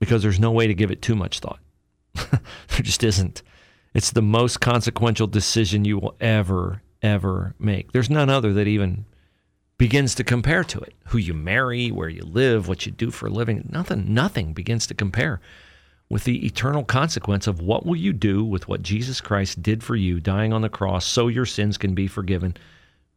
because 0.00 0.22
there's 0.22 0.40
no 0.40 0.50
way 0.50 0.66
to 0.66 0.74
give 0.74 0.90
it 0.90 1.00
too 1.00 1.14
much 1.14 1.40
thought. 1.40 1.60
there 2.14 2.82
just 2.82 3.04
isn't. 3.04 3.42
It's 3.94 4.10
the 4.10 4.22
most 4.22 4.60
consequential 4.60 5.28
decision 5.28 5.84
you 5.84 5.98
will 5.98 6.16
ever, 6.20 6.82
ever 7.04 7.54
make. 7.58 7.92
There's 7.92 8.10
none 8.10 8.30
other 8.30 8.52
that 8.54 8.66
even 8.66 9.04
begins 9.76 10.14
to 10.16 10.24
compare 10.24 10.64
to 10.64 10.80
it. 10.80 10.94
Who 11.08 11.18
you 11.18 11.34
marry, 11.34 11.90
where 11.90 12.08
you 12.08 12.22
live, 12.22 12.66
what 12.66 12.86
you 12.86 12.92
do 12.92 13.10
for 13.10 13.26
a 13.26 13.30
living, 13.30 13.68
nothing, 13.70 14.12
nothing 14.12 14.54
begins 14.54 14.86
to 14.88 14.94
compare 14.94 15.40
with 16.08 16.24
the 16.24 16.46
eternal 16.46 16.84
consequence 16.84 17.46
of 17.46 17.60
what 17.60 17.84
will 17.84 17.96
you 17.96 18.12
do 18.12 18.44
with 18.44 18.68
what 18.68 18.82
Jesus 18.82 19.20
Christ 19.20 19.62
did 19.62 19.82
for 19.82 19.96
you, 19.96 20.20
dying 20.20 20.52
on 20.52 20.62
the 20.62 20.68
cross 20.68 21.04
so 21.04 21.28
your 21.28 21.46
sins 21.46 21.76
can 21.76 21.94
be 21.94 22.06
forgiven. 22.06 22.56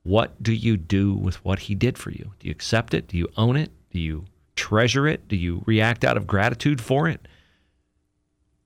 What 0.03 0.41
do 0.41 0.53
you 0.53 0.77
do 0.77 1.13
with 1.13 1.43
what 1.43 1.59
he 1.59 1.75
did 1.75 1.97
for 1.97 2.11
you? 2.11 2.31
Do 2.39 2.47
you 2.47 2.51
accept 2.51 2.93
it? 2.93 3.07
Do 3.07 3.17
you 3.17 3.29
own 3.37 3.55
it? 3.55 3.71
Do 3.91 3.99
you 3.99 4.25
treasure 4.55 5.07
it? 5.07 5.27
Do 5.27 5.35
you 5.35 5.63
react 5.65 6.03
out 6.03 6.17
of 6.17 6.27
gratitude 6.27 6.81
for 6.81 7.07
it? 7.07 7.27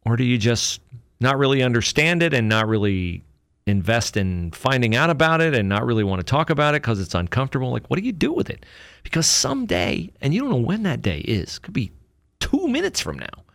Or 0.06 0.16
do 0.18 0.24
you 0.24 0.38
just 0.38 0.82
not 1.20 1.38
really 1.38 1.62
understand 1.62 2.24
it 2.24 2.34
and 2.34 2.48
not 2.48 2.68
really 2.68 3.24
invest 3.72 4.18
in 4.18 4.52
finding 4.52 4.96
out 4.96 5.10
about 5.10 5.42
it 5.42 5.56
and 5.56 5.68
not 5.68 5.86
really 5.86 6.04
want 6.04 6.20
to 6.20 6.26
talk 6.26 6.50
about 6.50 6.76
it 6.76 6.82
because 6.82 7.00
it's 7.00 7.16
uncomfortable. 7.16 7.72
Like, 7.72 7.90
what 7.90 7.98
do 7.98 8.06
you 8.06 8.12
do 8.12 8.32
with 8.32 8.50
it? 8.50 8.66
Because 9.04 9.26
someday, 9.26 10.12
and 10.22 10.34
you 10.34 10.42
don't 10.42 10.52
know 10.52 10.58
when 10.58 10.84
that 10.84 11.02
day 11.02 11.20
is, 11.20 11.58
could 11.58 11.74
be 11.74 11.92
two 12.40 12.68
minutes 12.68 13.00
from 13.00 13.18
now, 13.18 13.46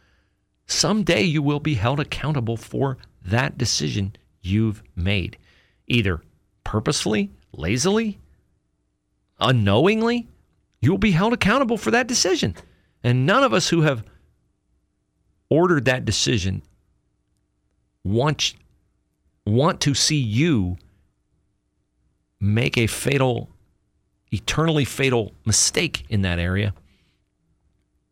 someday 0.67 1.23
you 1.23 1.43
will 1.43 1.61
be 1.61 1.75
held 1.75 2.01
accountable 2.01 2.57
for 2.57 2.99
that 3.25 3.57
decision 3.59 4.17
you've 4.43 4.83
made, 4.97 5.37
either 5.87 6.23
purposefully, 6.65 7.31
lazily, 7.53 8.19
unknowingly. 9.39 10.27
You 10.81 10.91
will 10.91 10.99
be 10.99 11.13
held 11.13 11.33
accountable 11.33 11.79
for 11.79 11.91
that 11.91 12.07
decision. 12.07 12.55
And 13.03 13.27
none 13.27 13.45
of 13.45 13.53
us 13.53 13.69
who 13.69 13.83
have 13.83 14.05
ordered 15.49 15.85
that 15.85 16.05
decision 16.05 16.63
want 18.05 18.55
want 19.47 19.81
to 19.83 19.95
see 19.95 20.17
you 20.17 20.77
make 22.41 22.77
a 22.77 22.87
fatal, 22.87 23.49
eternally 24.31 24.85
fatal 24.85 25.33
mistake 25.45 26.05
in 26.09 26.23
that 26.23 26.39
area 26.39 26.75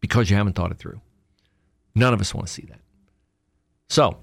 because 0.01 0.31
you 0.31 0.37
haven't 0.37 0.55
thought 0.55 0.71
it 0.71 0.79
through. 0.79 1.01
None 1.95 2.15
of 2.15 2.21
us 2.21 2.35
want 2.35 2.47
to 2.47 2.53
see 2.53 2.67
that. 2.71 2.81
So, 3.89 4.17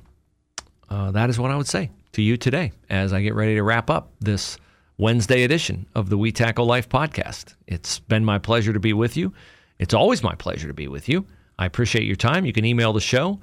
uh, 0.89 1.11
that 1.11 1.29
is 1.29 1.39
what 1.39 1.51
I 1.51 1.55
would 1.55 1.67
say 1.67 1.89
to 2.13 2.21
you 2.21 2.37
today 2.37 2.71
as 2.89 3.13
I 3.13 3.21
get 3.21 3.35
ready 3.35 3.55
to 3.55 3.63
wrap 3.63 3.89
up 3.89 4.11
this 4.19 4.57
Wednesday 4.97 5.43
edition 5.43 5.85
of 5.95 6.09
the 6.09 6.17
We 6.17 6.31
Tackle 6.31 6.65
Life 6.65 6.89
podcast. 6.89 7.55
It's 7.67 7.99
been 7.99 8.25
my 8.25 8.39
pleasure 8.39 8.73
to 8.73 8.79
be 8.79 8.93
with 8.93 9.15
you. 9.15 9.33
It's 9.79 9.93
always 9.93 10.21
my 10.21 10.35
pleasure 10.35 10.67
to 10.67 10.73
be 10.73 10.87
with 10.87 11.07
you. 11.07 11.25
I 11.57 11.65
appreciate 11.65 12.05
your 12.05 12.15
time. 12.15 12.45
You 12.45 12.53
can 12.53 12.65
email 12.65 12.93
the 12.93 13.01
show 13.01 13.39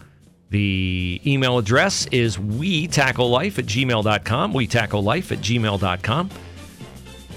the 0.50 1.20
email 1.26 1.58
address 1.58 2.06
is 2.06 2.38
we 2.38 2.86
tackle 2.86 3.28
life 3.28 3.58
at 3.58 3.66
gmail.com. 3.66 4.54
We 4.54 4.66
tackle 4.66 5.02
life 5.02 5.30
at 5.30 5.38
gmail.com. 5.38 6.30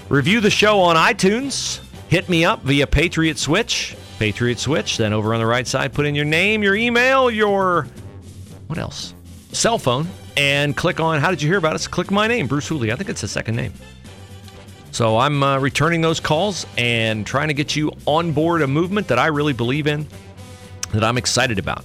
Review 0.08 0.40
the 0.40 0.50
show 0.50 0.80
on 0.80 0.96
iTunes. 0.96 1.80
Hit 2.08 2.28
me 2.28 2.44
up 2.44 2.62
via 2.62 2.86
Patriot 2.86 3.38
Switch. 3.38 3.96
Patriot 4.18 4.58
Switch. 4.58 4.96
Then 4.96 5.12
over 5.12 5.34
on 5.34 5.40
the 5.40 5.46
right 5.46 5.66
side, 5.66 5.92
put 5.92 6.06
in 6.06 6.14
your 6.14 6.24
name, 6.24 6.62
your 6.62 6.74
email, 6.74 7.30
your 7.30 7.86
what 8.66 8.78
else? 8.78 9.14
Cell 9.52 9.78
phone, 9.78 10.08
and 10.36 10.74
click 10.76 11.00
on 11.00 11.20
how 11.20 11.30
did 11.30 11.42
you 11.42 11.48
hear 11.48 11.58
about 11.58 11.74
us? 11.74 11.86
Click 11.86 12.10
my 12.10 12.26
name, 12.26 12.46
Bruce 12.46 12.68
Hooley. 12.68 12.92
I 12.92 12.96
think 12.96 13.10
it's 13.10 13.20
the 13.20 13.28
second 13.28 13.56
name. 13.56 13.72
So 14.90 15.18
I'm 15.18 15.42
uh, 15.42 15.58
returning 15.58 16.00
those 16.02 16.20
calls 16.20 16.66
and 16.76 17.26
trying 17.26 17.48
to 17.48 17.54
get 17.54 17.74
you 17.74 17.92
on 18.06 18.32
board 18.32 18.62
a 18.62 18.66
movement 18.66 19.08
that 19.08 19.18
I 19.18 19.26
really 19.26 19.54
believe 19.54 19.86
in, 19.86 20.06
that 20.92 21.02
I'm 21.02 21.18
excited 21.18 21.58
about. 21.58 21.84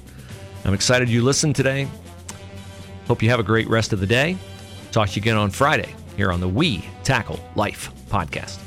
I'm 0.67 0.73
excited 0.73 1.07
you 1.07 1.23
listened 1.23 1.55
today. 1.55 1.87
Hope 3.07 3.23
you 3.23 3.29
have 3.29 3.39
a 3.39 3.43
great 3.43 3.69
rest 3.69 3.93
of 3.93 4.01
the 4.01 4.05
day. 4.05 4.37
Talk 4.91 5.09
to 5.09 5.15
you 5.15 5.21
again 5.21 5.37
on 5.37 5.49
Friday 5.49 5.95
here 6.17 6.29
on 6.29 6.41
the 6.41 6.47
We 6.49 6.87
Tackle 7.03 7.39
Life 7.55 7.89
podcast. 8.09 8.66